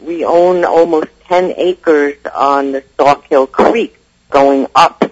[0.00, 3.98] We own almost 10 acres on the Stalk Hill Creek
[4.30, 5.04] going up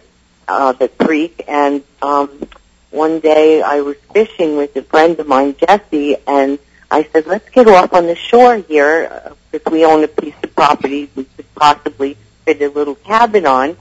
[0.48, 2.48] uh, the creek and um,
[2.90, 6.58] one day I was fishing with a friend of mine, Jesse, and
[6.90, 10.34] I said, let's get off on the shore here because uh, we own a piece
[10.42, 13.76] of property we could possibly fit a little cabin on.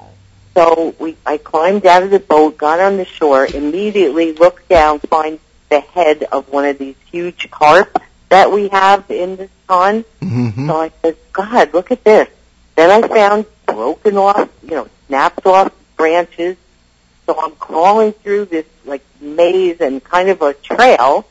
[0.60, 5.00] So we, I climbed out of the boat, got on the shore, immediately looked down,
[5.00, 10.04] find the head of one of these huge carp that we have in this pond.
[10.20, 10.68] Mm-hmm.
[10.68, 12.28] So I said, God, look at this.
[12.76, 16.58] Then I found broken off, you know, snapped off branches.
[17.26, 21.26] So I'm crawling through this like maze and kind of a trail,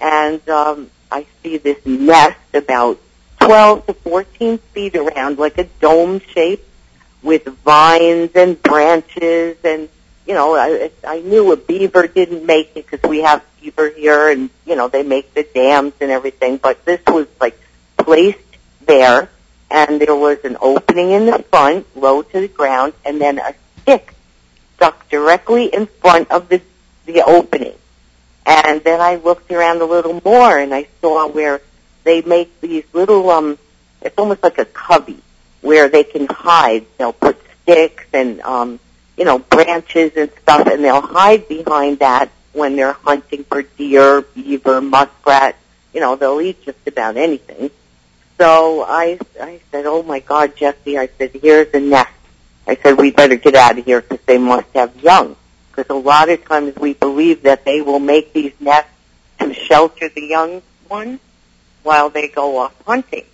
[0.00, 2.98] and um, I see this nest about
[3.40, 6.64] 12 to 14 feet around, like a dome shape
[7.22, 9.88] with vines and branches and
[10.26, 14.28] you know I, I knew a beaver didn't make it because we have beaver here
[14.28, 17.58] and you know they make the dams and everything but this was like
[17.96, 18.38] placed
[18.86, 19.28] there
[19.70, 23.54] and there was an opening in the front low to the ground and then a
[23.80, 24.14] stick
[24.76, 26.60] stuck directly in front of the
[27.06, 27.74] the opening.
[28.44, 31.60] And then I looked around a little more and I saw where
[32.04, 33.58] they make these little um
[34.00, 35.20] it's almost like a cubby
[35.62, 36.84] where they can hide.
[36.98, 38.78] They'll put sticks and um,
[39.16, 44.20] you know branches and stuff, and they'll hide behind that when they're hunting for deer,
[44.22, 45.56] beaver, muskrat.
[45.94, 47.70] You know, they'll eat just about anything.
[48.38, 52.10] So I, I said, oh my God, Jesse, I said, here's a nest.
[52.66, 55.36] I said, we better get out of here because they must have young.
[55.70, 58.90] Because a lot of times we believe that they will make these nests
[59.38, 61.20] to shelter the young ones
[61.82, 63.24] while they go off hunting.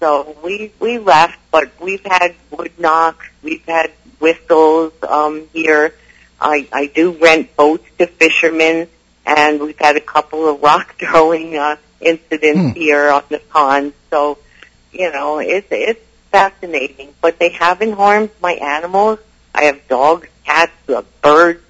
[0.00, 5.94] So we we left, but we've had wood knocks, we've had whistles um, here.
[6.40, 8.88] I I do rent boats to fishermen,
[9.26, 12.80] and we've had a couple of rock throwing uh, incidents Hmm.
[12.80, 13.92] here on the pond.
[14.10, 14.38] So
[14.92, 16.00] you know it's it's
[16.32, 19.18] fascinating, but they haven't harmed my animals.
[19.54, 21.60] I have dogs, cats, uh, birds,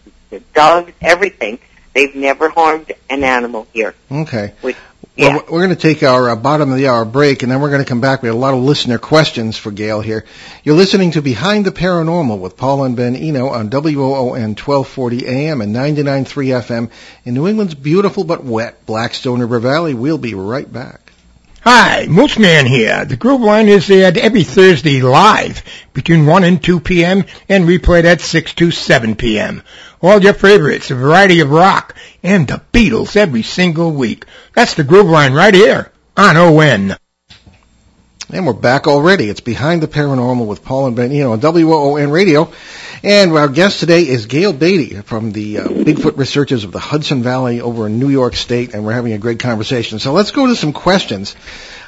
[0.55, 1.59] dogs, everything.
[1.95, 3.95] They've never harmed an animal here.
[4.13, 4.53] Okay.
[4.61, 4.77] Which,
[5.19, 5.41] Well, yeah.
[5.51, 7.83] we're going to take our uh, bottom of the hour break, and then we're going
[7.83, 8.23] to come back.
[8.23, 10.25] We have a lot of listener questions for Gail here.
[10.63, 15.61] You're listening to Behind the Paranormal with Paul and Ben Eno on WOON 1240 AM
[15.61, 16.27] and 99.3
[16.63, 16.91] FM
[17.25, 19.95] in New England's beautiful but wet Blackstone River Valley.
[19.95, 21.11] We'll be right back.
[21.63, 23.05] Hi, Mooseman here.
[23.05, 27.25] The Groove Line is aired every Thursday live between 1 and 2 p.m.
[27.51, 29.63] and replayed at 6 to 7 p.m.
[30.03, 34.25] All your favorites, a variety of rock, and the Beatles every single week.
[34.55, 36.97] That's the Groove Line right here on ON.
[38.33, 39.29] And we're back already.
[39.29, 42.51] It's Behind the Paranormal with Paul and Ben Eno on WOON Radio.
[43.03, 47.23] And our guest today is Gail Beatty from the uh, Bigfoot Researchers of the Hudson
[47.23, 49.99] Valley over in New York State, and we're having a great conversation.
[49.99, 51.37] So let's go to some questions.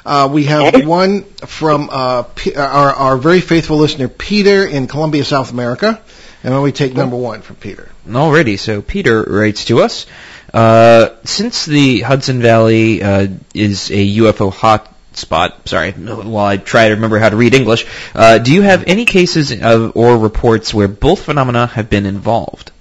[0.05, 5.23] Uh, we have one from uh, P- our, our very faithful listener, Peter in Colombia,
[5.23, 5.99] South America.
[6.43, 7.89] And then we take number one from Peter.
[8.07, 10.05] Alrighty, so Peter writes to us.
[10.53, 16.95] Uh, since the Hudson Valley uh, is a UFO hotspot, sorry, while I try to
[16.95, 20.87] remember how to read English, uh, do you have any cases of, or reports where
[20.87, 22.71] both phenomena have been involved?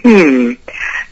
[0.00, 0.52] Hmm.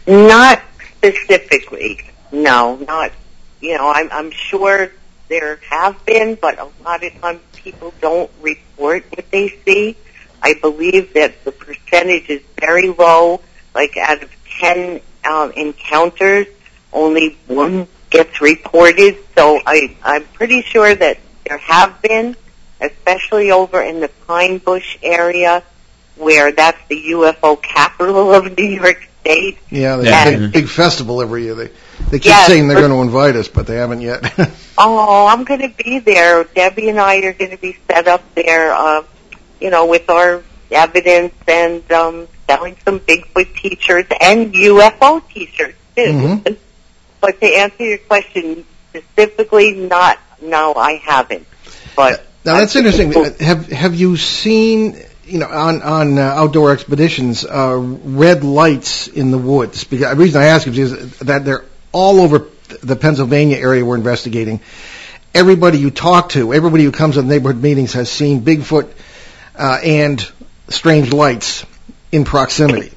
[0.07, 0.63] Not
[0.97, 2.01] specifically.
[2.33, 3.13] No, not.
[3.61, 4.91] You know, I'm I'm sure
[5.29, 9.97] there have been, but a lot of times people don't report what they see.
[10.42, 13.40] I believe that the percentage is very low.
[13.74, 16.46] Like out of ten um, encounters,
[16.92, 19.16] only one gets reported.
[19.37, 22.37] So I I'm pretty sure that there have been,
[22.81, 25.62] especially over in the Pine Bush area,
[26.16, 29.59] where that's the UFO capital of New York State.
[29.70, 31.55] Yeah, they have a big, big festival every year.
[31.55, 31.66] They,
[32.11, 34.33] they keep Yes, saying they're going to invite us, but they haven't yet.
[34.83, 36.42] Oh, I'm going to be there.
[36.44, 39.03] Debbie and I are going to be set up there, uh,
[39.61, 46.03] you know, with our evidence and um, selling some Bigfoot T-shirts and UFO T-shirts too.
[46.03, 46.57] Mhm.
[47.20, 51.46] But to answer your question specifically, not no, I haven't.
[51.94, 53.12] But Now that's interesting.
[53.40, 54.96] Have have you seen
[55.27, 59.85] you know on on uh, outdoor expeditions uh, red lights in the woods?
[59.85, 62.46] Because the reason I ask is that they're all over
[62.83, 64.61] the Pennsylvania area we're investigating.
[65.35, 68.90] Everybody you talk to, everybody who comes to neighborhood meetings has seen Bigfoot
[69.61, 70.27] uh, and
[70.68, 71.66] strange lights
[72.11, 72.92] in proximity.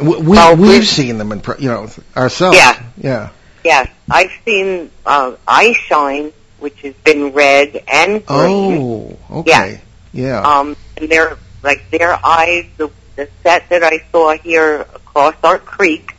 [0.00, 2.56] We, we Well, we've seen them in pro- you know ourselves.
[2.56, 2.82] Yeah.
[2.98, 3.30] Yeah.
[3.64, 8.82] Yes, I've seen uh, eye shine, which has been red and green.
[8.82, 9.18] Oh.
[9.30, 9.80] Okay.
[10.12, 10.40] Yeah.
[10.40, 12.66] Um, and they're like their eyes.
[12.76, 16.14] The the set that I saw here across our creek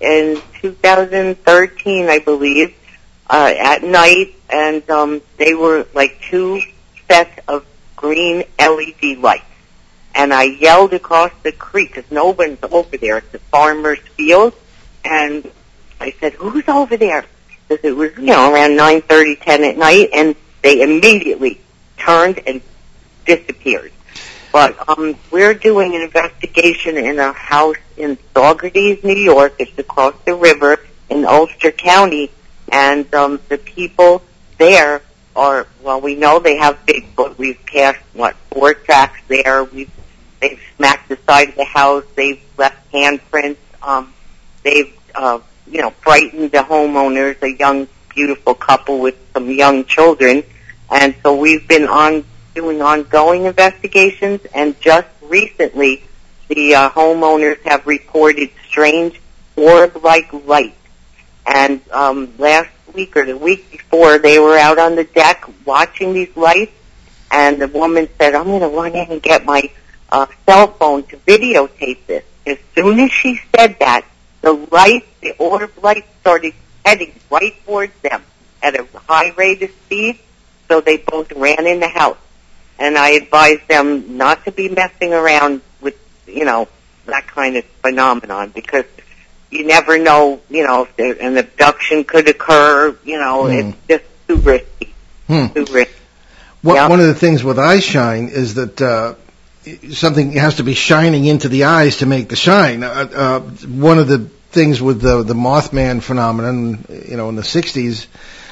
[0.00, 2.74] in 2013, I believe,
[3.28, 6.60] uh, at night, and um, they were like two
[7.06, 7.64] sets of
[7.98, 9.44] green LED lights.
[10.14, 13.18] And I yelled across the creek because no one's over there.
[13.18, 14.54] It's a farmer's field,
[15.04, 15.48] and
[16.00, 17.24] I said, "Who's over there?"
[17.68, 21.60] Because it was you know around nine thirty, ten at night, and they immediately
[21.98, 22.60] turned and
[23.26, 23.92] disappeared.
[24.50, 29.54] But um, we're doing an investigation in a house in Saugerties, New York.
[29.58, 30.80] It's across the river
[31.10, 32.30] in Ulster County,
[32.72, 34.22] and um, the people
[34.56, 35.02] there
[35.38, 36.00] are well.
[36.00, 37.38] We know they have Bigfoot.
[37.38, 39.64] We've passed what four tracks there.
[39.64, 39.90] We've
[40.40, 42.04] they've smacked the side of the house.
[42.16, 43.58] They've left handprints.
[43.82, 44.12] Um,
[44.64, 45.38] they've uh,
[45.70, 47.40] you know frightened the homeowners.
[47.42, 50.42] A young, beautiful couple with some young children,
[50.90, 52.24] and so we've been on
[52.54, 56.02] doing ongoing investigations, and just recently,
[56.48, 59.20] the uh, homeowners have reported strange
[59.54, 60.74] orb-like lights.
[61.46, 66.12] And um, last week or the week before, they were out on the deck watching
[66.12, 66.72] these lights,
[67.30, 69.70] and the woman said, "I'm going to run in and get my
[70.10, 74.06] uh, cell phone to videotape this." As soon as she said that,
[74.40, 78.22] the light, the orb light, started heading right towards them
[78.62, 80.18] at a high rate of speed.
[80.68, 82.18] So they both ran in the house
[82.78, 85.96] and I advised them not to be messing around with,
[86.26, 86.68] you know,
[87.06, 88.84] that kind of phenomenon because
[89.50, 92.96] you never know, you know, if there, an abduction could occur.
[93.04, 93.52] You know, Hmm.
[93.52, 94.92] it's just too risky.
[95.26, 95.46] Hmm.
[95.48, 95.94] Too risky.
[96.62, 96.88] One, Yeah.
[96.88, 99.14] one of the things with eye shine is that uh,
[99.92, 102.82] something has to be shining into the eyes to make the shine.
[102.82, 107.42] Uh, uh, one of the things with the the Mothman phenomenon, you know, in the
[107.44, 108.06] '60s,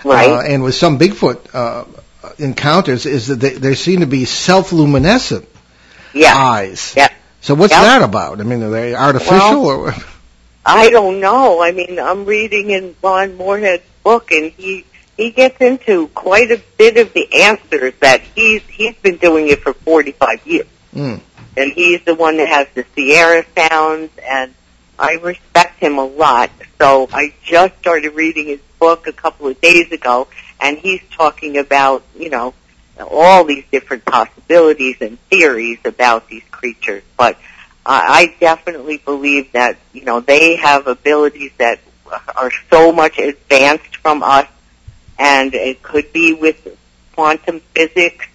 [0.04, 0.28] Right.
[0.30, 1.84] uh, and with some Bigfoot uh,
[2.38, 5.48] encounters, is that they, there seem to be self-luminescent
[6.12, 6.36] yeah.
[6.36, 6.92] eyes.
[6.96, 7.08] Yeah.
[7.40, 7.82] So what's Yeah.
[7.82, 8.40] that about?
[8.40, 9.94] I mean, are they artificial or?
[10.66, 11.62] I don't know.
[11.62, 14.84] I mean, I'm reading in Ron Morehead's book, and he
[15.16, 19.60] he gets into quite a bit of the answers that he's he's been doing it
[19.62, 21.20] for 45 years, Mm.
[21.56, 24.52] and he's the one that has the Sierra sounds, and
[24.98, 26.50] I respect him a lot.
[26.78, 30.26] So I just started reading his book a couple of days ago,
[30.60, 32.54] and he's talking about you know
[32.98, 37.38] all these different possibilities and theories about these creatures, but.
[37.86, 41.80] I I definitely believe that you know they have abilities that
[42.36, 44.48] are so much advanced from us,
[45.18, 46.76] and it could be with
[47.14, 48.26] quantum physics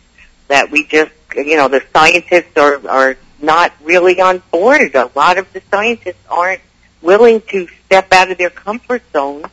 [0.47, 4.95] that we just you know the scientists are are not really on board.
[4.95, 6.61] A lot of the scientists aren't
[7.01, 9.43] willing to step out of their comfort zone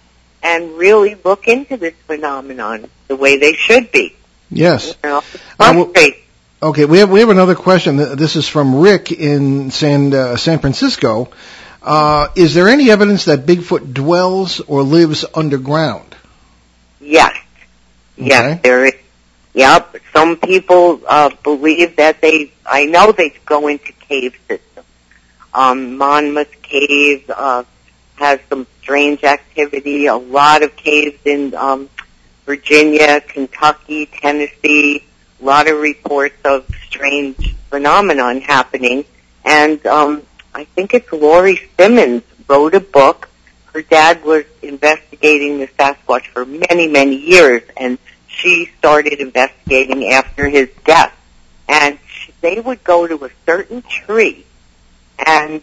[0.42, 4.14] and really look into this phenomenon the way they should be.
[4.50, 4.94] Yes.
[5.02, 5.22] You know,
[6.60, 6.70] it's well- frustrating.
[6.70, 7.96] Okay, we have we have another question.
[7.96, 11.30] This is from Rick in San uh, San Francisco.
[11.82, 16.14] Uh, is there any evidence that Bigfoot dwells or lives underground?
[17.00, 17.36] Yes.
[18.16, 18.60] Yes, Okay.
[18.62, 18.94] there is.
[19.54, 19.96] Yep.
[20.12, 22.52] Some people uh, believe that they.
[22.66, 24.86] I know they go into cave systems.
[25.54, 27.64] Um, Mammoth Cave uh,
[28.16, 30.06] has some strange activity.
[30.06, 31.88] A lot of caves in um,
[32.46, 35.04] Virginia, Kentucky, Tennessee.
[35.40, 39.04] A lot of reports of strange phenomenon happening,
[39.44, 40.22] and um,
[40.54, 43.28] I think it's Laurie Simmons wrote a book
[43.78, 47.96] her dad was investigating the Sasquatch for many, many years, and
[48.26, 51.14] she started investigating after his death.
[51.68, 54.44] And she, they would go to a certain tree,
[55.24, 55.62] and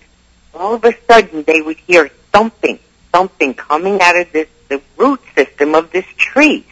[0.54, 2.80] all of a sudden they would hear something,
[3.12, 6.66] something coming out of this the root system of this tree.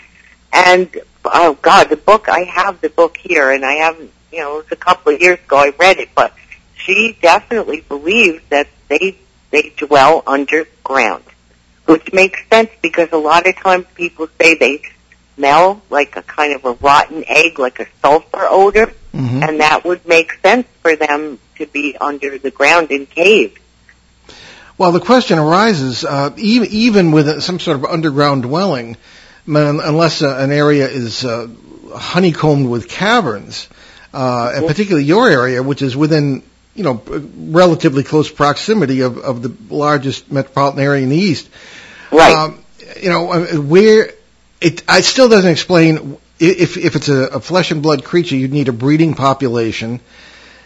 [0.51, 0.89] And
[1.25, 4.63] oh God, the book I have the book here, and I haven't, you know, it
[4.63, 6.33] was a couple of years ago I read it, but
[6.75, 9.17] she definitely believes that they
[9.51, 11.23] they dwell underground,
[11.85, 14.81] which makes sense because a lot of times people say they
[15.35, 19.43] smell like a kind of a rotten egg, like a sulfur odor, Mm-hmm.
[19.43, 23.55] and that would make sense for them to be under the ground in caves.
[24.75, 28.97] Well, the question arises, uh, even, even with some sort of underground dwelling,
[29.45, 31.47] unless uh, an area is uh,
[31.93, 33.67] honeycombed with caverns,
[34.13, 36.43] uh, and particularly your area, which is within,
[36.75, 41.49] you know, relatively close proximity of, of the largest metropolitan area in the east.
[42.11, 42.35] Right.
[42.35, 42.63] Um,
[43.01, 44.11] you know, uh, where
[44.61, 48.53] it, it still doesn't explain if if it's a, a flesh and blood creature, you'd
[48.53, 49.99] need a breeding population.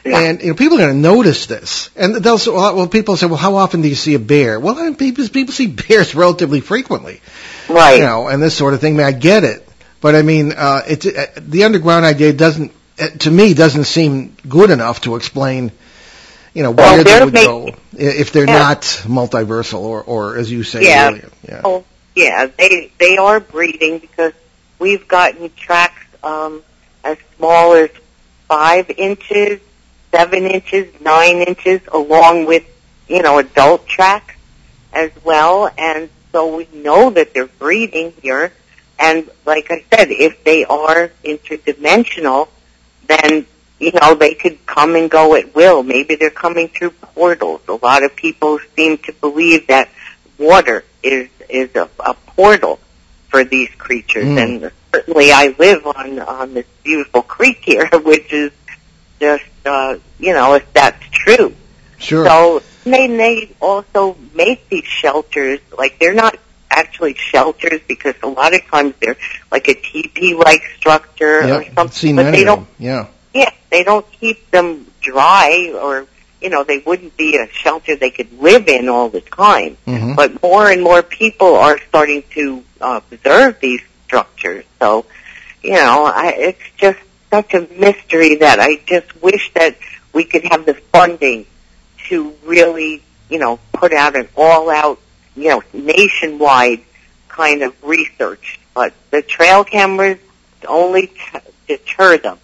[0.08, 0.20] Yeah.
[0.20, 3.18] And you know, people are going to notice this, and they'll say, well, well, people
[3.18, 4.60] say, well, how often do you see a bear?
[4.60, 7.22] Well, I mean, people people see bears relatively frequently,
[7.70, 7.96] right.
[7.98, 8.96] you know, and this sort of thing.
[8.96, 9.68] I, mean, I get it,
[10.02, 14.36] but I mean, uh, it's uh, the underground idea doesn't, uh, to me, doesn't seem
[14.48, 15.72] good enough to explain,
[16.54, 18.60] you know, Well, where they would making- go if they're Yeah.
[18.60, 21.10] not multiversal or, or as you say Yeah.
[21.10, 21.30] earlier.
[21.48, 21.62] Yeah.
[21.66, 21.84] Oh,
[22.16, 24.34] yeah, they they are breeding because
[24.80, 26.64] we've gotten tracks um,
[27.04, 27.90] as small as
[28.48, 29.60] five inches,
[30.12, 32.64] seven inches, nine inches, along with
[33.08, 34.36] you know adult tracks
[34.94, 38.52] as well, and so we know that they're breeding here.
[39.00, 42.48] And like I said, if they are interdimensional,
[43.08, 43.46] then
[43.80, 45.84] you know they could come and go at will.
[45.84, 47.62] Maybe they're coming through portals.
[47.68, 49.90] A lot of people seem to believe that
[50.38, 52.80] water is is a, a portal
[53.30, 54.44] for these creatures, Mm.
[54.64, 58.52] and certainly I live on on this beautiful creek here, which is
[59.20, 61.56] just uh, you know if that's true.
[61.98, 62.26] Sure.
[62.26, 66.38] So they they also make these shelters like they're not
[66.70, 69.18] actually shelters because a lot of times they're
[69.52, 72.68] like a teepee like structure or yeah, something, seen but they don't.
[72.78, 73.08] Yeah.
[73.34, 76.06] yeah, they don't keep them dry or,
[76.42, 79.78] you know, they wouldn't be a shelter they could live in all the time.
[79.86, 84.66] hmm But more and more people are starting to uh, preserve these structures.
[84.80, 85.06] So,
[85.64, 87.00] you know, I, it's just
[87.30, 89.78] such a mystery that I just wish that
[90.14, 91.46] we could have the funding
[92.10, 95.00] to really, you know, put out an all-out,
[95.36, 96.82] you know, nationwide
[97.28, 98.60] kind of research.
[98.74, 100.20] But the trail cameras
[100.68, 102.40] only t- deter them.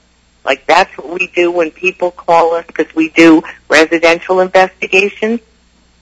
[0.45, 5.39] Like that's what we do when people call us because we do residential investigations.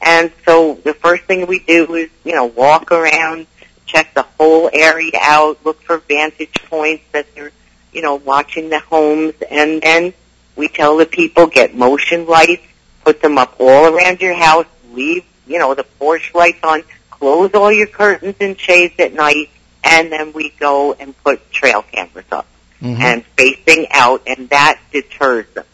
[0.01, 3.45] And so the first thing we do is, you know, walk around,
[3.85, 7.51] check the whole area out, look for vantage points that they're,
[7.91, 10.13] you know, watching the homes, and then
[10.55, 12.63] we tell the people get motion lights,
[13.03, 17.51] put them up all around your house, leave, you know, the porch lights on, close
[17.53, 19.49] all your curtains and shades at night,
[19.83, 22.45] and then we go and put trail cameras up
[22.81, 22.99] Mhm.
[22.99, 25.65] and facing out, and that deters them.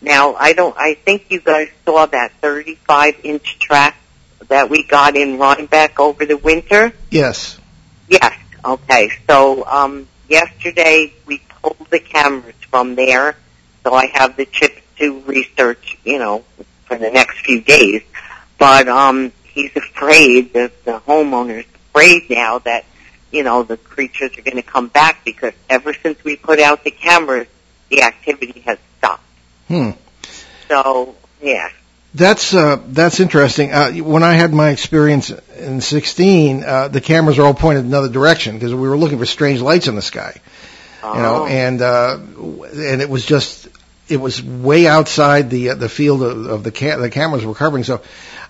[0.00, 0.76] Now, I don't.
[0.78, 3.96] I think you guys saw that 35 inch track
[4.48, 6.92] that we got in Rhinebeck over the winter.
[7.10, 7.58] Yes.
[8.08, 8.32] Yes.
[8.64, 9.10] Okay.
[9.28, 13.36] So um, yesterday we pulled the cameras from there,
[13.84, 15.98] so I have the chips to research.
[16.04, 16.44] You know,
[16.88, 18.02] for the next few days.
[18.58, 22.84] But um, he's afraid that the homeowner's afraid now that
[23.30, 26.82] you know the creatures are going to come back because ever since we put out
[26.82, 27.46] the cameras,
[27.88, 29.22] the activity has stopped.
[29.68, 29.90] Hmm.
[30.68, 31.70] So yeah.
[32.14, 33.70] That's uh, that's interesting.
[33.70, 37.86] Uh, when I had my experience in 16, uh, the cameras were all pointed in
[37.86, 40.40] another direction because we were looking for strange lights in the sky.
[41.02, 41.14] Oh.
[41.14, 43.68] You know, and uh, and it was just
[44.08, 47.54] it was way outside the uh, the field of, of the ca- the cameras were
[47.54, 47.84] covering.
[47.84, 48.00] So,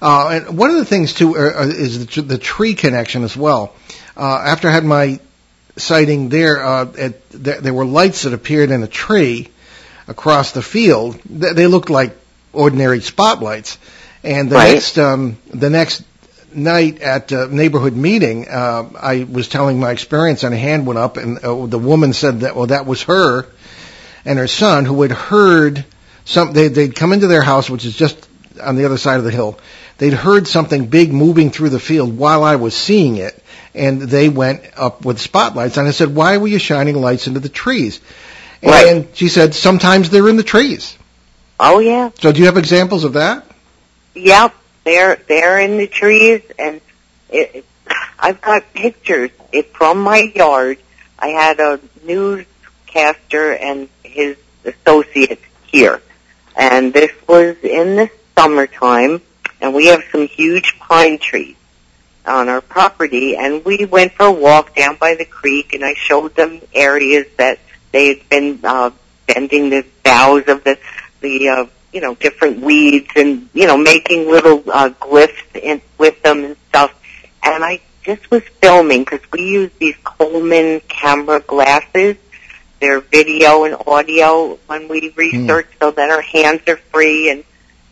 [0.01, 3.23] uh, and one of the things too uh, uh, is the, tr- the tree connection
[3.25, 3.75] as well.
[4.17, 5.21] Uh, after I had my
[5.77, 9.49] sighting there, uh, at, there, there were lights that appeared in a tree
[10.07, 11.21] across the field.
[11.29, 12.17] They, they looked like
[12.53, 13.79] ordinary spotlights.
[14.25, 14.73] And the Right.
[14.75, 16.03] next um, the next
[16.55, 20.99] night at a neighborhood meeting, uh, I was telling my experience, and a hand went
[20.99, 23.47] up, and uh, the woman said that well, that was her
[24.25, 25.85] and her son who had heard
[26.25, 26.53] some.
[26.53, 28.29] They, they'd come into their house, which is just
[28.63, 29.59] on the other side of the hill.
[29.99, 33.43] They'd heard something big moving through the field while I was seeing it,
[33.75, 35.77] and they went up with spotlights.
[35.77, 38.01] And I said, "Why were you shining lights into the trees?"
[38.63, 39.09] And Right.
[39.15, 40.97] she said, "Sometimes they're in the trees."
[41.61, 42.11] Oh yeah.
[42.21, 43.45] So, do you have examples of that?
[44.15, 44.55] Yep,
[44.89, 46.81] they're they're in the trees, and
[47.29, 47.65] it, it,
[48.19, 50.79] I've got pictures it, from my yard.
[51.19, 56.01] I had a newscaster and his associate here,
[56.57, 59.21] and this was in the summertime,
[59.61, 61.57] and we have some huge pine trees
[62.25, 65.93] on our property, and we went for a walk down by the creek, and I
[65.95, 67.59] showed them areas that
[67.93, 68.91] they had been uh,
[69.27, 70.79] bending the boughs of the
[71.21, 76.21] the uh, you know different weeds and you know making little uh, glyphs in, with
[76.23, 76.95] them and stuff.
[77.43, 82.17] And I just was filming because we use these Coleman camera glasses.
[82.81, 87.45] They're video and audio when we research, so that our hands are free and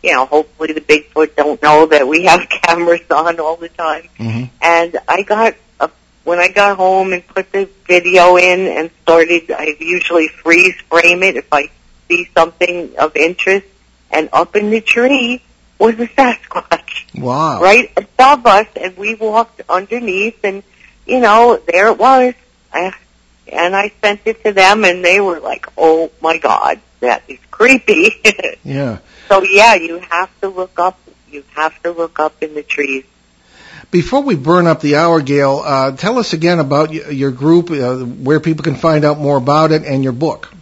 [0.03, 4.07] you know hopefully the Bigfoot don't know that we have cameras on all the time
[4.17, 4.43] Mm-hmm.
[4.61, 5.89] and I got a,
[6.23, 11.23] when I got home and put the video in and started, I usually freeze frame
[11.23, 11.69] it if I
[12.07, 13.65] see something of interest.
[14.11, 15.41] And up in the tree
[15.79, 17.61] was a Sasquatch Wow.
[17.61, 20.63] right above us, and we walked underneath, and
[21.05, 22.33] you know there it was.
[22.73, 22.93] I,
[23.51, 27.39] and I sent it to them, and they were like, "Oh my God, that is
[27.51, 28.11] creepy."
[28.63, 28.97] Yeah.
[29.29, 30.99] so yeah, you have to look up.
[31.29, 33.05] You have to look up in the trees.
[33.91, 37.71] Before we burn up the hour, Gail, uh, tell us again about y- your group,
[37.71, 40.53] uh, where people can find out more about it, and your book.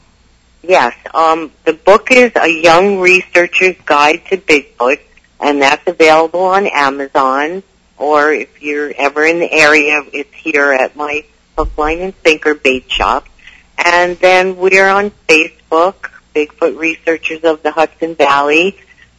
[0.67, 4.99] Yes, um, the book is A Young Researcher's Guide to Bigfoot,
[5.39, 7.61] and that's available on Amazon,
[7.99, 11.23] or if you're ever in the area, it's here at my
[11.55, 13.27] Hook, Line, and Sinker bait shop.
[13.77, 18.75] And then we're on Facebook, Bigfoot Researchers of the Hudson Valley,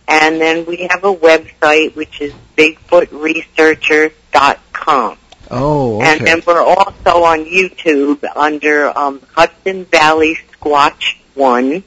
[0.08, 5.18] and then we have a website, which is BigfootResearchers.com.
[5.48, 6.10] Oh, okay.
[6.10, 11.84] And then we're also on YouTube under um, Hudson Valley Squatch One,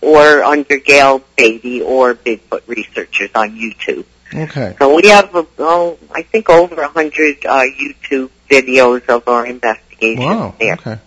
[0.00, 4.04] or under Gail Beatty or Bigfoot Researchers on YouTube.
[4.34, 4.74] Okay.
[4.78, 10.20] So we have, oh, I think over a hundred uh, YouTube videos of our investigations
[10.24, 10.54] Wow.
[10.58, 10.74] there.
[10.74, 10.98] Okay.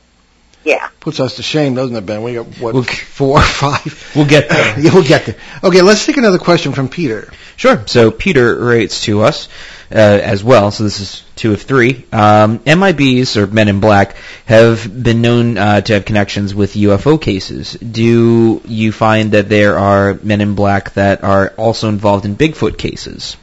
[0.63, 0.89] Yeah.
[0.99, 2.23] Puts us to shame, doesn't it, Ben?
[2.23, 2.95] We got what Okay.
[2.95, 4.11] four or five.
[4.15, 4.79] We'll get there.
[4.79, 5.35] yeah, we'll get there.
[5.63, 7.31] Okay, let's take another question from Peter.
[7.55, 7.85] Sure.
[7.87, 9.47] So Peter writes to us
[9.95, 10.71] uh, as well.
[10.71, 12.05] So this is two of three.
[12.11, 17.19] Um, MIBs or Men in Black have been known uh, to have connections with UFO
[17.19, 17.73] cases.
[17.73, 22.77] Do you find that there are Men in Black that are also involved in Bigfoot
[22.77, 23.37] cases?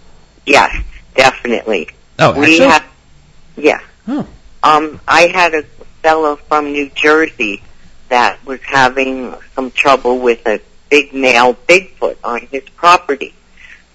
[0.44, 0.84] Yes,
[1.14, 1.88] definitely.
[2.18, 2.68] Oh, we actually.
[2.68, 2.84] have,
[3.56, 3.80] yeah.
[4.06, 4.26] Oh.
[4.62, 5.62] Um, I had a
[6.02, 7.62] fellow from New Jersey
[8.10, 13.34] that was having some trouble with a big male Bigfoot on his property.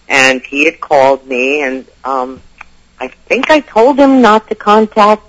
[0.09, 2.41] And he had called me and, um,
[2.99, 5.23] I think I told him not to contact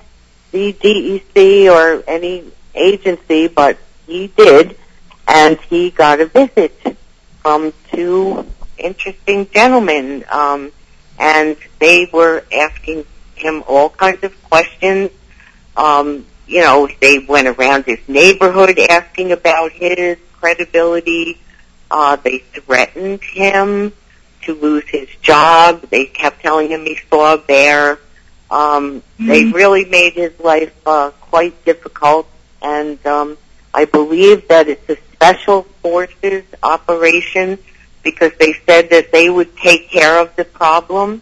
[0.52, 2.44] the DEC or any
[2.74, 4.76] agency, but he did.
[5.26, 6.96] And he got a visit
[7.42, 8.46] from two
[8.78, 10.24] interesting gentlemen.
[10.30, 10.72] Um,
[11.18, 13.04] and they were asking
[13.34, 15.10] him all kinds of questions.
[15.76, 21.38] Um, you know, they went around his neighborhood asking about his credibility.
[21.90, 23.92] Uh, they threatened him
[24.42, 25.82] to lose his job.
[25.90, 27.98] They kept telling him he saw a bear.
[28.50, 32.28] Um, They really made his life uh, quite difficult,
[32.62, 33.36] and um,
[33.74, 37.58] I believe that it's a special forces operation
[38.02, 41.20] because they said that they would take care of the problem,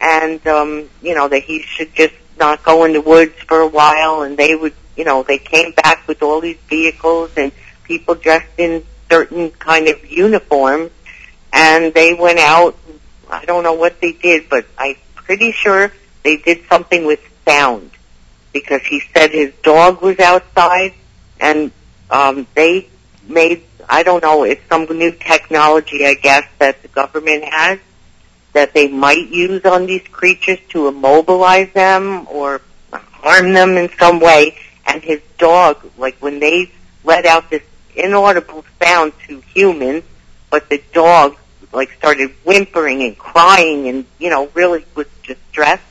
[0.00, 3.66] and um, you know that he should just not go in the woods for a
[3.68, 7.50] while, and they would, you know, they came back with all these vehicles and
[7.84, 10.90] people dressed in certain kind of uniforms,
[11.52, 12.76] and they went out.
[13.30, 15.92] I don't know what they did, but I'm pretty sure
[16.22, 17.90] they did something with sound
[18.52, 20.94] because he said his dog was outside,
[21.40, 21.70] and
[22.10, 22.88] um, they
[23.28, 23.64] made.
[23.88, 24.44] I don't know.
[24.44, 27.78] It's some new technology, I guess, that the government has
[28.52, 32.60] that they might use on these creatures to immobilize them or
[32.92, 34.58] harm them in some way.
[34.86, 36.72] And his dog, like when they
[37.04, 37.62] let out this
[37.94, 40.02] inaudible sound to humans,
[40.50, 41.36] but the dog
[41.72, 45.82] like started whimpering and crying and, you know, really was distressed.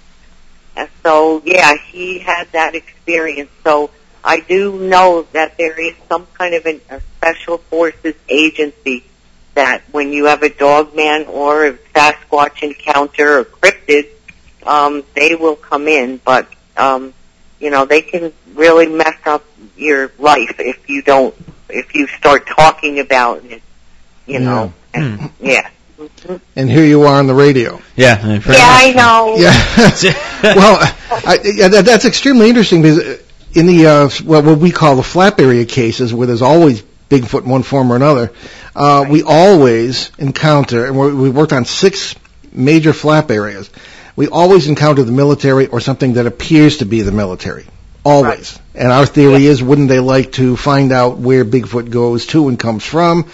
[0.76, 3.52] And so, yeah, he had that experience.
[3.64, 3.92] So
[4.24, 9.04] I do know that there is some kind of an, a special forces agency
[9.54, 14.08] that when you have a dog man or a Sasquatch encounter or cryptid,
[14.66, 17.14] um, they will come in, but um,
[17.60, 19.44] you know they can really mess up
[19.76, 21.34] your life if you don't
[21.70, 23.64] if you start talking about it.
[24.28, 25.70] You know, and, yeah.
[26.00, 26.40] Mhm.
[26.56, 27.82] And here you are on the radio.
[27.96, 29.36] Yeah, I mean, Yeah, I know.
[29.38, 30.14] Yeah.
[30.56, 30.78] well,
[31.26, 33.20] I, yeah, that, that's extremely interesting because
[33.54, 37.44] in the uh, well, what we call the flap area cases, where there's always Bigfoot
[37.44, 38.32] in one form or another,
[38.76, 42.16] uh, we always encounter, and we're, we worked on six
[42.52, 43.70] major flap areas.
[44.16, 47.66] We always encounter the military or something that appears to be the military.
[48.08, 48.60] Always.
[48.74, 52.60] And our theory is, wouldn't they like to find out where Bigfoot goes to and
[52.60, 53.26] comes from,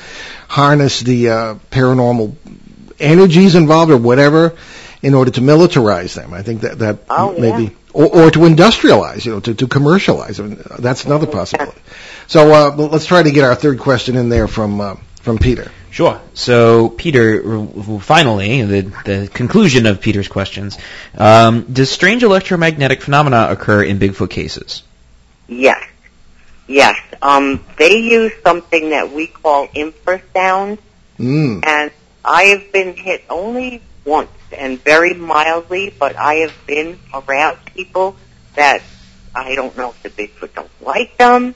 [0.48, 2.36] harness the uh, paranormal
[3.00, 4.56] energies involved or whatever,
[5.02, 6.34] in order to militarize them?
[6.34, 7.42] I think that that Oh, yeah.
[7.42, 10.62] maybe, or, or to industrialize, you know, to, to commercialialize them.
[10.80, 11.80] That's another possibility.
[12.28, 15.72] So uh, let's try to get our third question in there from uh, from Peter.
[15.94, 16.20] Sure.
[16.34, 17.44] So, Peter,
[18.00, 20.76] finally, the, the conclusion of Peter's questions.
[21.16, 24.82] Um, does strange electromagnetic phenomena occur in Bigfoot cases?
[25.48, 25.88] Yes.
[26.68, 27.00] Yes.
[27.22, 30.80] Um, they use something that we call infrasound,
[31.20, 31.64] Mm.
[31.64, 31.92] and
[32.26, 38.16] I have been hit only once and very mildly, but I have been around people
[38.56, 38.82] that
[39.36, 41.54] I don't know if the Bigfoot don't like them,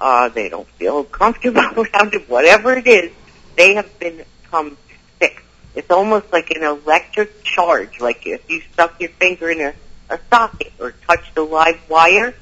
[0.00, 3.10] uh, they don't feel comfortable around it, whatever it is,
[3.56, 4.76] they have become
[5.18, 5.42] sick.
[5.74, 9.74] It's almost like an electric charge, like if you stuck your finger in a,
[10.10, 12.34] a socket or touched a live wire,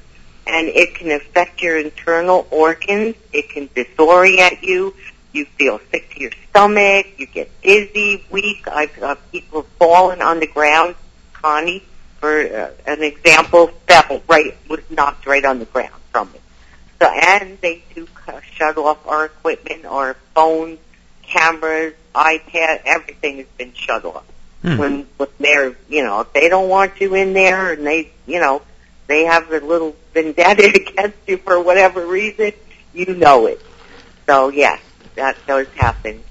[0.47, 3.15] and it can affect your internal organs.
[3.31, 4.95] It can disorient you.
[5.31, 7.07] You feel sick to your stomach.
[7.17, 8.67] You get dizzy, weak.
[8.67, 10.95] I've uh, people falling on the ground.
[11.33, 11.83] Connie,
[12.19, 16.41] for uh, an example, fell right was knocked right on the ground from it.
[16.99, 18.07] So and they do
[18.55, 20.79] shut off our equipment, our phones,
[21.29, 24.25] cameras, iPad, everything has been shut off.
[24.61, 24.77] Hmm.
[24.77, 28.39] When when they're you know if they don't want you in there and they you
[28.39, 28.61] know
[29.07, 32.51] they have a little vendetta against you for whatever reason,
[32.93, 33.61] you know it.
[34.25, 34.81] So yes,
[35.15, 36.23] that does happen.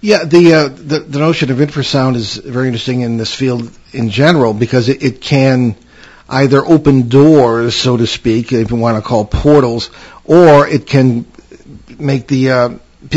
[0.00, 4.10] Yeah, the, uh, the the notion of infrasound is very interesting in this field in
[4.10, 5.76] general because it, it can
[6.28, 9.90] either open doors, so to speak, if you want to call portals,
[10.24, 11.24] or it can
[11.98, 12.68] make the uh,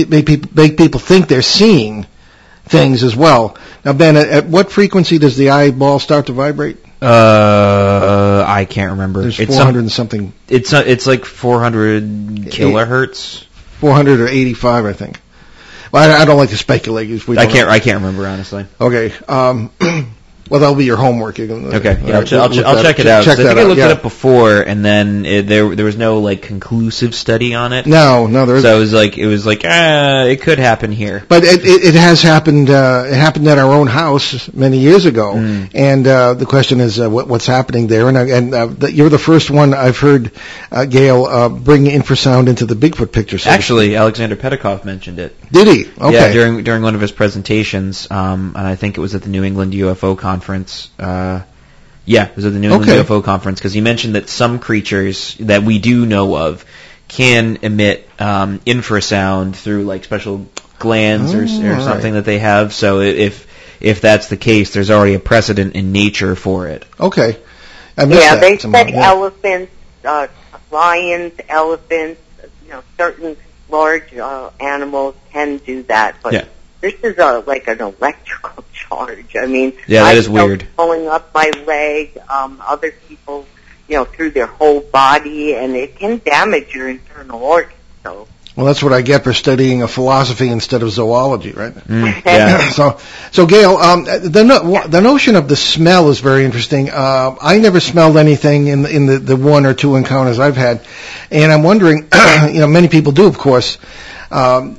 [0.08, 2.06] make people make people think they're seeing
[2.66, 3.58] things as well.
[3.86, 6.78] Now, Ben, at, at what frequency does the eyeball start to vibrate?
[7.02, 9.22] Uh, I can't remember.
[9.22, 13.44] There's it's 400 some, and something, it's uh, it's like 400 kilohertz.
[13.80, 15.20] 400 or 85, I think.
[15.92, 17.28] Well, I, I don't like to speculate.
[17.28, 17.74] we I can't know.
[17.74, 18.66] I can't remember honestly.
[18.82, 19.14] Okay.
[19.28, 19.72] Um,
[20.50, 21.38] well, that'll be your homework.
[21.38, 23.24] You can, Okay, yeah, I'll, ch- I'll, ch- I'll check it out.
[23.24, 23.88] Check I think I looked yeah.
[23.88, 27.86] it up before, and then it, there there was no like conclusive study on it.
[27.86, 28.80] No, no, there So it isn't.
[28.82, 31.24] was like it was like ah, it could happen here.
[31.28, 32.70] But it, it, it has happened.
[32.70, 35.72] Uh, it happened at our own house many years ago, Mm.
[35.74, 38.08] and uh, the question is uh, what, what's happening there.
[38.08, 40.32] And, and uh, the, you're the first one I've heard,
[40.72, 43.38] uh, Gail, uh, bring infrasound into the Bigfoot picture.
[43.38, 45.36] So Actually, Alexander Petikoff mentioned it.
[45.52, 45.86] did he?
[46.00, 46.14] Okay.
[46.14, 49.30] Yeah, during during one of his presentations, um, and I think it was at the
[49.30, 50.37] New England UFO conference.
[51.00, 51.42] Uh,
[52.06, 53.04] yeah, it was at the New England Okay.
[53.04, 56.64] UFO conference because he mentioned that some creatures that we do know of
[57.08, 60.48] can emit um, infrasound through like special
[60.80, 62.20] glands or, s- Oh, or all something right.
[62.20, 62.74] that they have.
[62.74, 63.46] So i- if
[63.80, 66.84] if that's the case, there's already a precedent in nature for it.
[67.00, 67.38] Okay.
[67.98, 69.08] I missed yeah, that they said yeah.
[69.08, 69.72] elephants,
[70.06, 70.28] uh,
[70.72, 72.22] lions, elephants,
[72.66, 73.38] you know, certain
[73.70, 76.46] large uh, animals can do that, but Yeah.
[76.82, 79.36] This is a like an electrical charge.
[79.36, 80.68] I mean, Yeah, that I is weird.
[80.76, 83.46] Pulling up my leg, um, other people,
[83.88, 87.74] you know, through their whole body, and it can damage your internal organs.
[88.04, 91.74] So, Well, that's what I get for studying a philosophy instead of zoology, right?
[91.74, 92.70] Mm, yeah.
[92.80, 93.00] so,
[93.32, 96.90] so Gail, um, the no, the notion of the smell is very interesting.
[96.90, 100.58] Uh, I never smelled anything in the, in the, the one or two encounters I've
[100.58, 100.86] had,
[101.32, 102.08] and I'm wondering,
[102.52, 103.78] you know, many people do, of course.
[104.30, 104.78] Um,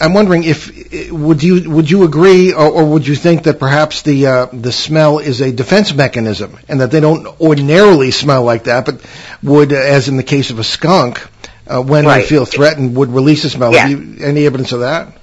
[0.00, 4.02] I'm wondering if would you would you agree, or, or would you think that perhaps
[4.02, 8.64] the uh, the smell is a defense mechanism, and that they don't ordinarily smell like
[8.64, 9.04] that, but
[9.42, 11.24] would, as in the case of a skunk,
[11.66, 13.72] uh, when they feel threatened, would release a smell.
[13.72, 13.88] Yeah.
[13.88, 15.16] You, any evidence of that?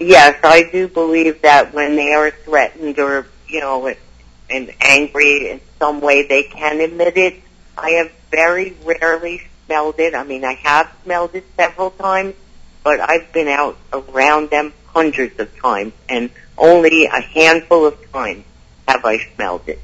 [0.00, 3.94] yes, I do believe that when they are threatened or, you know,
[4.48, 7.36] and angry in some way, they can emit it.
[7.78, 10.14] I have very rarely smelled it.
[10.14, 12.34] I mean, I have smelled it several times,
[12.82, 18.44] but I've been out around them hundreds of times, and only a handful of times
[18.88, 19.80] have I smelled it.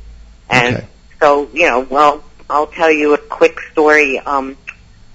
[0.50, 0.86] And Okay.
[1.20, 4.18] so, you know, well, I'll tell you a quick story.
[4.18, 4.56] Um,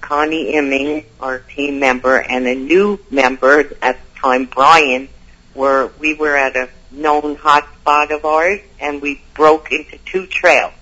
[0.00, 5.08] Connie Imming, our team member, and a new member at the time, Brian,
[5.54, 10.26] were we were at a known hot spot of ours, and we broke into two
[10.26, 10.72] trails.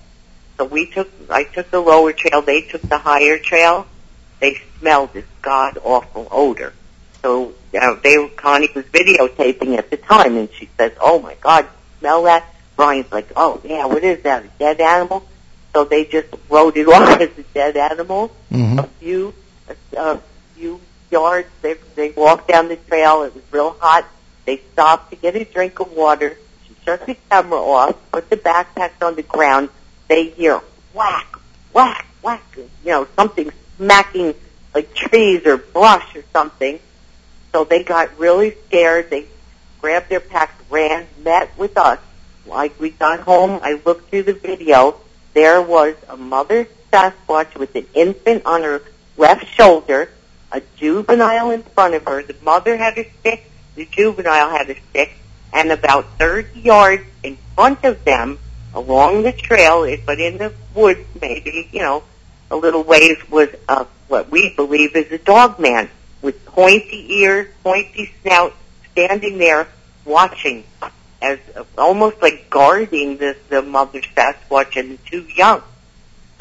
[0.57, 3.87] So we took, I took the lower trail, they took the higher trail.
[4.39, 6.73] They smelled this god awful odor.
[7.21, 11.67] So uh, they, Connie was videotaping at the time, and she says, "Oh my God,
[11.99, 12.45] smell that!"
[12.75, 14.43] Brian's like, "Oh yeah, what is that?
[14.45, 15.25] A dead animal?"
[15.73, 18.27] So they just wrote it off as a dead animal.
[18.49, 19.33] hmm A few,
[19.69, 20.21] a, a
[20.55, 21.47] few yards.
[21.61, 23.23] They they walked down the trail.
[23.23, 24.05] It was real hot.
[24.45, 26.37] They stopped to get a drink of water.
[26.67, 29.69] She shut the camera off, put the backpacks on the ground.
[30.07, 30.59] They hear
[30.93, 31.37] whack,
[31.71, 32.43] whack, whack.
[32.57, 34.33] You know, something smacking
[34.73, 36.79] like trees or brush or something.
[37.51, 39.09] So they got really scared.
[39.09, 39.25] They
[39.79, 41.99] grabbed their packs, ran, met with us.
[42.45, 44.99] Like we got home, I looked through the video.
[45.33, 48.81] There was a mother Sasquatch with an infant on her
[49.17, 50.09] left shoulder,
[50.51, 52.23] a juvenile in front of her.
[52.23, 55.13] The mother had a stick, the juvenile had a stick,
[55.53, 58.39] and about 30 yards in front of them
[58.73, 62.03] along the trail, but in the woods maybe, you know,
[62.49, 65.89] a little ways was uh, what we believe is a dog man
[66.21, 68.53] with pointy ears, pointy snout,
[68.91, 69.67] standing there
[70.05, 70.63] watching
[71.21, 71.39] as
[71.77, 75.61] almost like guarding the, the mother Sasquatch and the two young.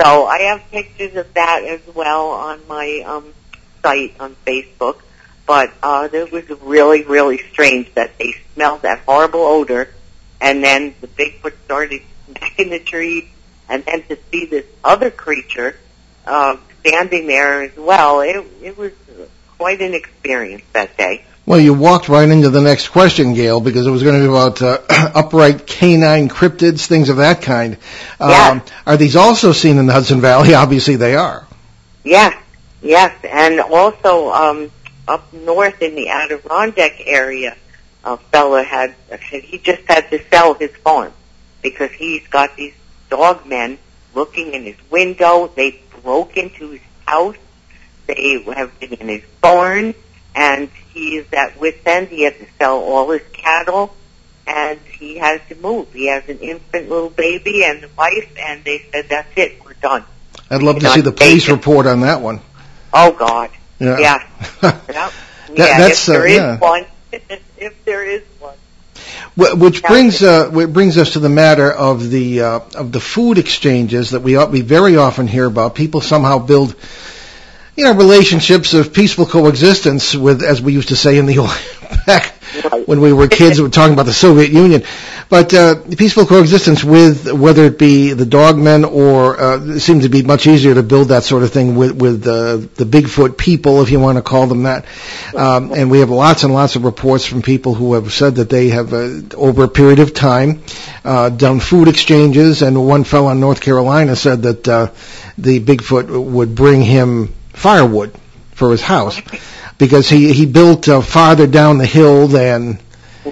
[0.00, 3.34] So I have pictures of that as well on my um,
[3.82, 5.00] site on Facebook.
[5.46, 9.92] But uh, it was really, really strange that they smelled that horrible odor,
[10.40, 12.02] and then the Bigfoot started
[12.38, 13.30] smacking the tree,
[13.68, 15.76] and then to see this other creature
[16.24, 18.92] uh, standing there as well, it, it was
[19.60, 21.22] quite an experience that day.
[21.44, 24.30] Well, you walked right into the next question, Gail, because it was going to be
[24.30, 24.78] about uh,
[25.14, 27.76] upright canine cryptids, things of that kind.
[28.18, 28.60] Um, Yeah.
[28.86, 30.54] Are these also seen in the Hudson Valley?
[30.64, 31.46] Obviously, they are.
[32.04, 32.42] Yes,
[32.80, 34.70] yes, and also um,
[35.06, 37.54] up north in the Adirondack area,
[38.02, 38.94] a fella had
[39.30, 41.12] he just had to sell his farm
[41.60, 42.72] because he's got these
[43.10, 43.76] dog men
[44.14, 45.52] looking in his window.
[45.54, 47.36] They broke into his house.
[48.14, 49.94] They have been in his barn,
[50.34, 52.08] and he is at wit's end.
[52.08, 53.94] He had to sell all his cattle,
[54.46, 55.92] and he has to move.
[55.92, 59.74] He has an infant little baby and a wife, and they said, "That's it, we're
[59.74, 60.04] done."
[60.50, 61.56] I'd love to see the police taken.
[61.56, 62.40] report on that one.
[62.92, 63.50] Oh God.
[63.78, 63.98] Yeah.
[63.98, 64.26] Yeah.
[64.90, 65.12] Yep.
[65.56, 66.58] That- yeah, that's, if there uh, is yeah.
[66.58, 66.86] one.
[67.56, 68.56] if there is one.
[69.36, 73.38] Which brings uh, which brings us to the matter of the uh, of the food
[73.38, 75.74] exchanges that we we very often hear about.
[75.74, 76.74] People somehow build,
[77.76, 81.50] you know, relationships of peaceful coexistence with, as we used to say in the old
[82.06, 82.34] back
[82.86, 84.82] when we were kids, we were talking about the Soviet Union.
[85.28, 90.08] But uh, peaceful coexistence with whether it be the dogmen or uh, it seems to
[90.08, 93.80] be much easier to build that sort of thing with with uh, the Bigfoot people,
[93.80, 94.86] if you want to call them that.
[95.36, 98.50] Um, and we have lots and lots of reports from people who have said that
[98.50, 100.62] they have, uh, over a period of time,
[101.04, 102.62] uh, done food exchanges.
[102.62, 104.90] And one fellow in North Carolina said that uh,
[105.38, 108.14] the Bigfoot would bring him firewood
[108.54, 109.20] for his house
[109.78, 112.78] because he he built uh, farther down the hill than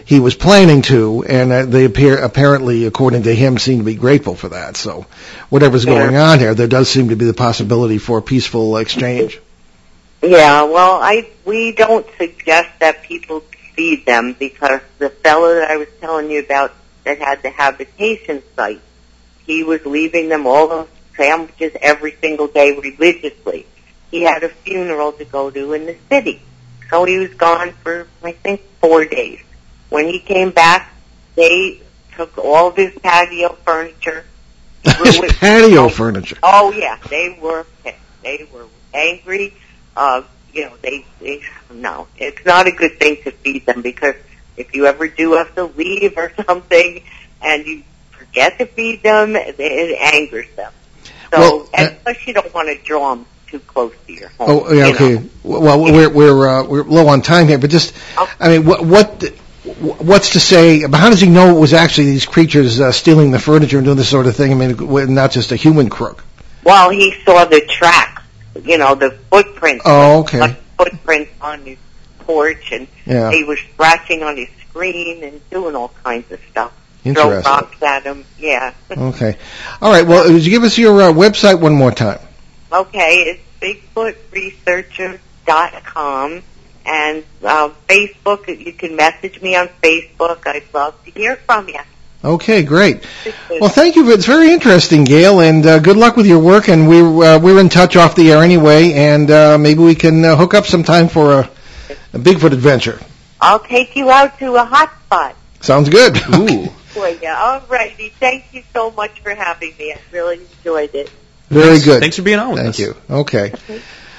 [0.04, 3.94] he was planning to, and uh, they appear apparently, according to him, seem to be
[3.94, 4.76] grateful for that.
[4.76, 5.06] So,
[5.48, 5.94] whatever's Yeah.
[5.94, 9.40] going on here, there does seem to be the possibility for a peaceful exchange.
[10.22, 13.40] Yeah, well, I we don't suggest that people
[13.74, 16.74] feed them because the fellow that I was telling you about
[17.04, 18.80] that had the habitation site.
[19.46, 23.64] He was leaving them all those sandwiches every single day religiously.
[24.10, 26.40] He had a funeral to go to in the city.
[26.90, 29.40] So he was gone for, I think, four days.
[29.90, 30.92] When he came back,
[31.34, 31.80] they
[32.16, 34.24] took all of his patio furniture.
[34.84, 36.38] His patio oh, furniture.
[36.42, 37.96] Oh yeah, they were pissed.
[38.22, 39.54] They were angry.
[39.96, 41.42] Uh, you know, they, they
[41.72, 44.14] no, it's not a good thing to feed them because
[44.56, 47.02] if you ever do have to leave or something
[47.42, 50.72] and you forget to feed them, it, it angers them.
[51.32, 54.28] So, Well, and uh, plus you don't want to draw them too close to your
[54.30, 54.46] home.
[54.50, 55.14] Oh, yeah, okay.
[55.14, 55.24] know.
[55.42, 58.30] Well, we're we're uh, we're low on time here, but just, Oh.
[58.40, 59.22] I mean, what what
[59.78, 60.86] what's to say?
[60.86, 63.84] But how does he know it was actually these creatures uh, stealing the furniture and
[63.84, 64.52] doing this sort of thing?
[64.52, 66.24] I mean, not just a human crook.
[66.64, 68.22] Well, he saw the tracks,
[68.62, 69.84] you know, the footprints.
[69.86, 70.40] Oh, okay.
[70.40, 71.78] like footprints on his
[72.20, 73.30] porch, and Yeah.
[73.30, 76.72] he was scratching on his screen and doing all kinds of stuff.
[77.04, 78.24] Throw rocks at him.
[78.38, 78.74] Yeah.
[78.90, 79.38] Okay.
[79.80, 80.06] All right.
[80.06, 82.18] Well, would you give us your uh, website one more time?
[82.72, 86.42] Okay, it's BigfootResearcher.com.
[86.86, 90.46] And uh, Facebook, you can message me on Facebook.
[90.46, 91.80] I'd love to hear from you.
[92.24, 93.04] Okay, great.
[93.50, 94.10] Well, thank you.
[94.10, 96.68] It's very interesting, Gail, and uh, good luck with your work.
[96.68, 100.24] And we're uh, we're in touch off the air anyway, and uh, maybe we can
[100.24, 101.50] uh, hook up sometime for a,
[102.14, 102.98] a Bigfoot adventure.
[103.40, 106.16] I'll take you out to a hot spot Sounds good.
[106.34, 106.66] Ooh.
[106.88, 107.28] for you.
[107.28, 108.10] All righty.
[108.20, 109.92] Thank you so much for having me.
[109.92, 111.10] I really enjoyed it.
[111.50, 112.00] Very Thanks- good.
[112.00, 112.76] Thanks for being on with Thank us.
[112.76, 113.14] Thank you.
[113.16, 113.52] Okay.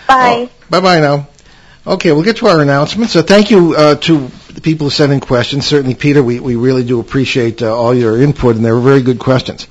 [0.07, 0.49] Bye.
[0.69, 1.27] Bye bye now.
[1.85, 3.13] Okay, we'll get to our announcements.
[3.13, 5.65] So thank you uh, to the people who sent in questions.
[5.65, 9.01] Certainly, Peter, we, we really do appreciate uh, all your input, and they were very
[9.01, 9.67] good questions.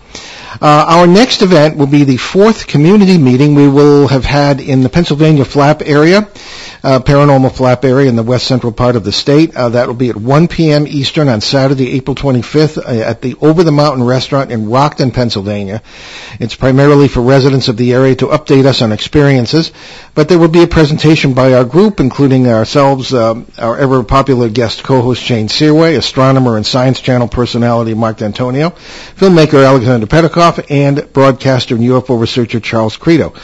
[0.60, 4.82] Uh, our next event will be the fourth community meeting we will have had in
[4.82, 6.26] the Pennsylvania Flap area,
[6.82, 9.54] uh, paranormal Flap area in the west central part of the state.
[9.54, 10.86] Uh, that will be at 1 p.m.
[10.88, 15.80] Eastern on Saturday, April 25th, uh, at the Over the Mountain Restaurant in Rockton, Pennsylvania.
[16.40, 19.70] It's primarily for residents of the area to update us on experiences,
[20.14, 24.48] but there will be a presentation by our group, including ourselves, um, our ever popular
[24.48, 31.12] guest co-host Shane Searway, astronomer and Science Channel personality Mark D'Antonio, filmmaker Alexander Petikoff, and
[31.12, 33.34] broadcaster and UFO researcher Charles Credo.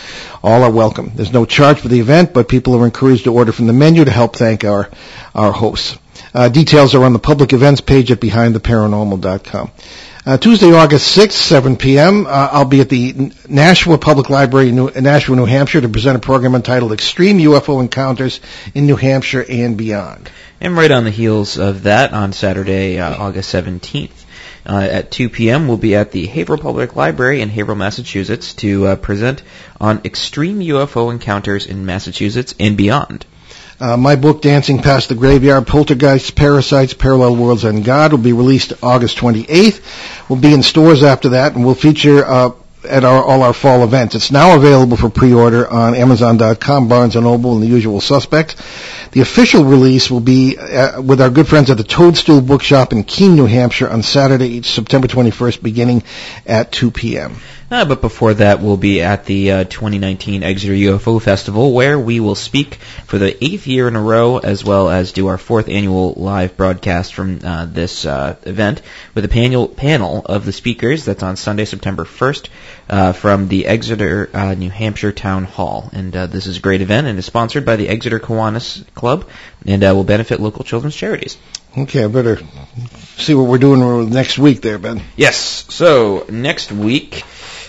[0.43, 1.13] All are welcome.
[1.15, 4.05] There's no charge for the event, but people are encouraged to order from the menu
[4.05, 4.91] to help thank our
[5.35, 5.99] our hosts.
[6.35, 9.71] Uh, details are on the public events page at behindtheparanormal.com.
[10.27, 14.77] Uh, Tuesday, August 6th, 7 p.m., uh, I'll be at the Nashua Public Library in
[14.77, 18.41] New- in Nashua, New Hampshire to present a program entitled Extreme UFO Encounters
[18.75, 20.31] in New Hampshire and Beyond.
[20.61, 24.25] And right on the heels of that, on Saturday, uh, August 17th,
[24.67, 28.87] uh, at 2 p.m., we'll be at the Haverhill Public Library in Haverhill, Massachusetts to
[28.87, 29.43] uh, present
[29.81, 33.27] on extreme UFO encounters in Massachusetts and beyond.
[33.81, 38.33] Uh, my book, Dancing Past the Graveyard, Poltergeists, Parasites, Parallel Worlds, and God, will be
[38.33, 40.31] released August 28th.
[40.31, 42.53] We'll be in stores after that, and we'll feature uh,
[42.87, 44.15] at our, all our fall events.
[44.15, 48.57] It's now available for pre-order on Amazon.com, Barnes & Noble, and the usual suspects.
[49.13, 53.05] The official release will be uh, with our good friends at the Toadstool Bookshop in
[53.05, 56.03] Keene, New Hampshire, on Saturday, September 21st, beginning
[56.47, 57.37] at 2 p.m.
[57.75, 62.21] Uh, but before that, we'll be at the uh, 2019 Exeter UFO Festival, where we
[62.21, 65.69] will speak for the eighth year in a row, as well as do our fourth
[65.69, 68.81] annual live broadcast from uh, this uh, event
[69.17, 71.05] with a panel panel of the speakers.
[71.05, 72.49] That's on Sunday, September 1st,
[72.89, 75.91] uh, from the Exeter, uh, New Hampshire Town Hall.
[75.93, 79.29] And uh, this is a great event, and is sponsored by the Exeter Kiwanis Club,
[79.67, 81.37] and uh, will benefit local children's charities.
[81.77, 82.39] Okay, I better
[83.17, 85.03] see what we're doing next week there, Ben.
[85.17, 85.67] Yes.
[85.71, 87.25] So next week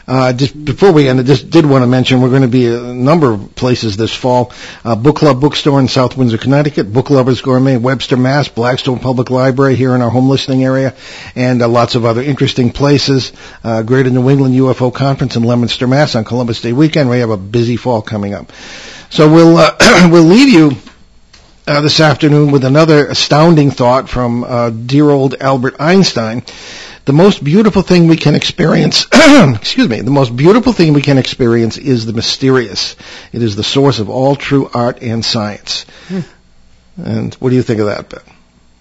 [0.08, 2.68] Uh, just before we end, I just did want to mention we're going to be
[2.68, 4.52] a number of places this fall.
[4.84, 9.30] Uh, Book Club Bookstore in South Windsor, Connecticut, Book Lovers Gourmet, Webster, Mass, Blackstone Public
[9.30, 10.94] Library here in our home listening area,
[11.36, 13.32] and uh, lots of other interesting places.
[13.64, 17.10] Uh, Greater New England UFO Conference in Leominster, Mass on Columbus Day weekend.
[17.10, 18.52] We have a busy fall coming up.
[19.10, 19.76] So we'll uh,
[20.12, 20.72] we'll leave you
[21.66, 26.44] uh, this afternoon with another astounding thought from uh, dear old Albert Einstein.
[27.06, 31.18] The most beautiful thing we can experience, excuse me, the most beautiful thing we can
[31.18, 32.96] experience is the mysterious.
[33.34, 35.86] It is the source of all true art and science.
[36.96, 38.22] And what do you think of that, Ben?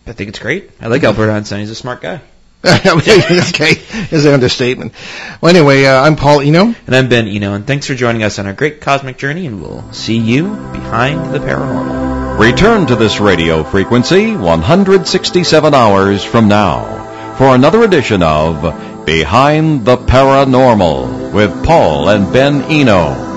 [0.07, 0.71] I think it's great.
[0.81, 1.61] I like Albert Einstein.
[1.61, 2.21] He's a smart guy.
[2.65, 3.73] okay,
[4.13, 4.93] is an understatement.
[5.41, 6.75] Well, anyway, uh, I'm Paul Eno.
[6.87, 9.61] And I'm Ben Eno, and thanks for joining us on our great cosmic journey, and
[9.61, 12.39] we'll see you behind the paranormal.
[12.39, 17.02] Return to this radio frequency 167 hours from now
[17.43, 23.32] for another edition of Behind the Paranormal with Paul and Ben Eno.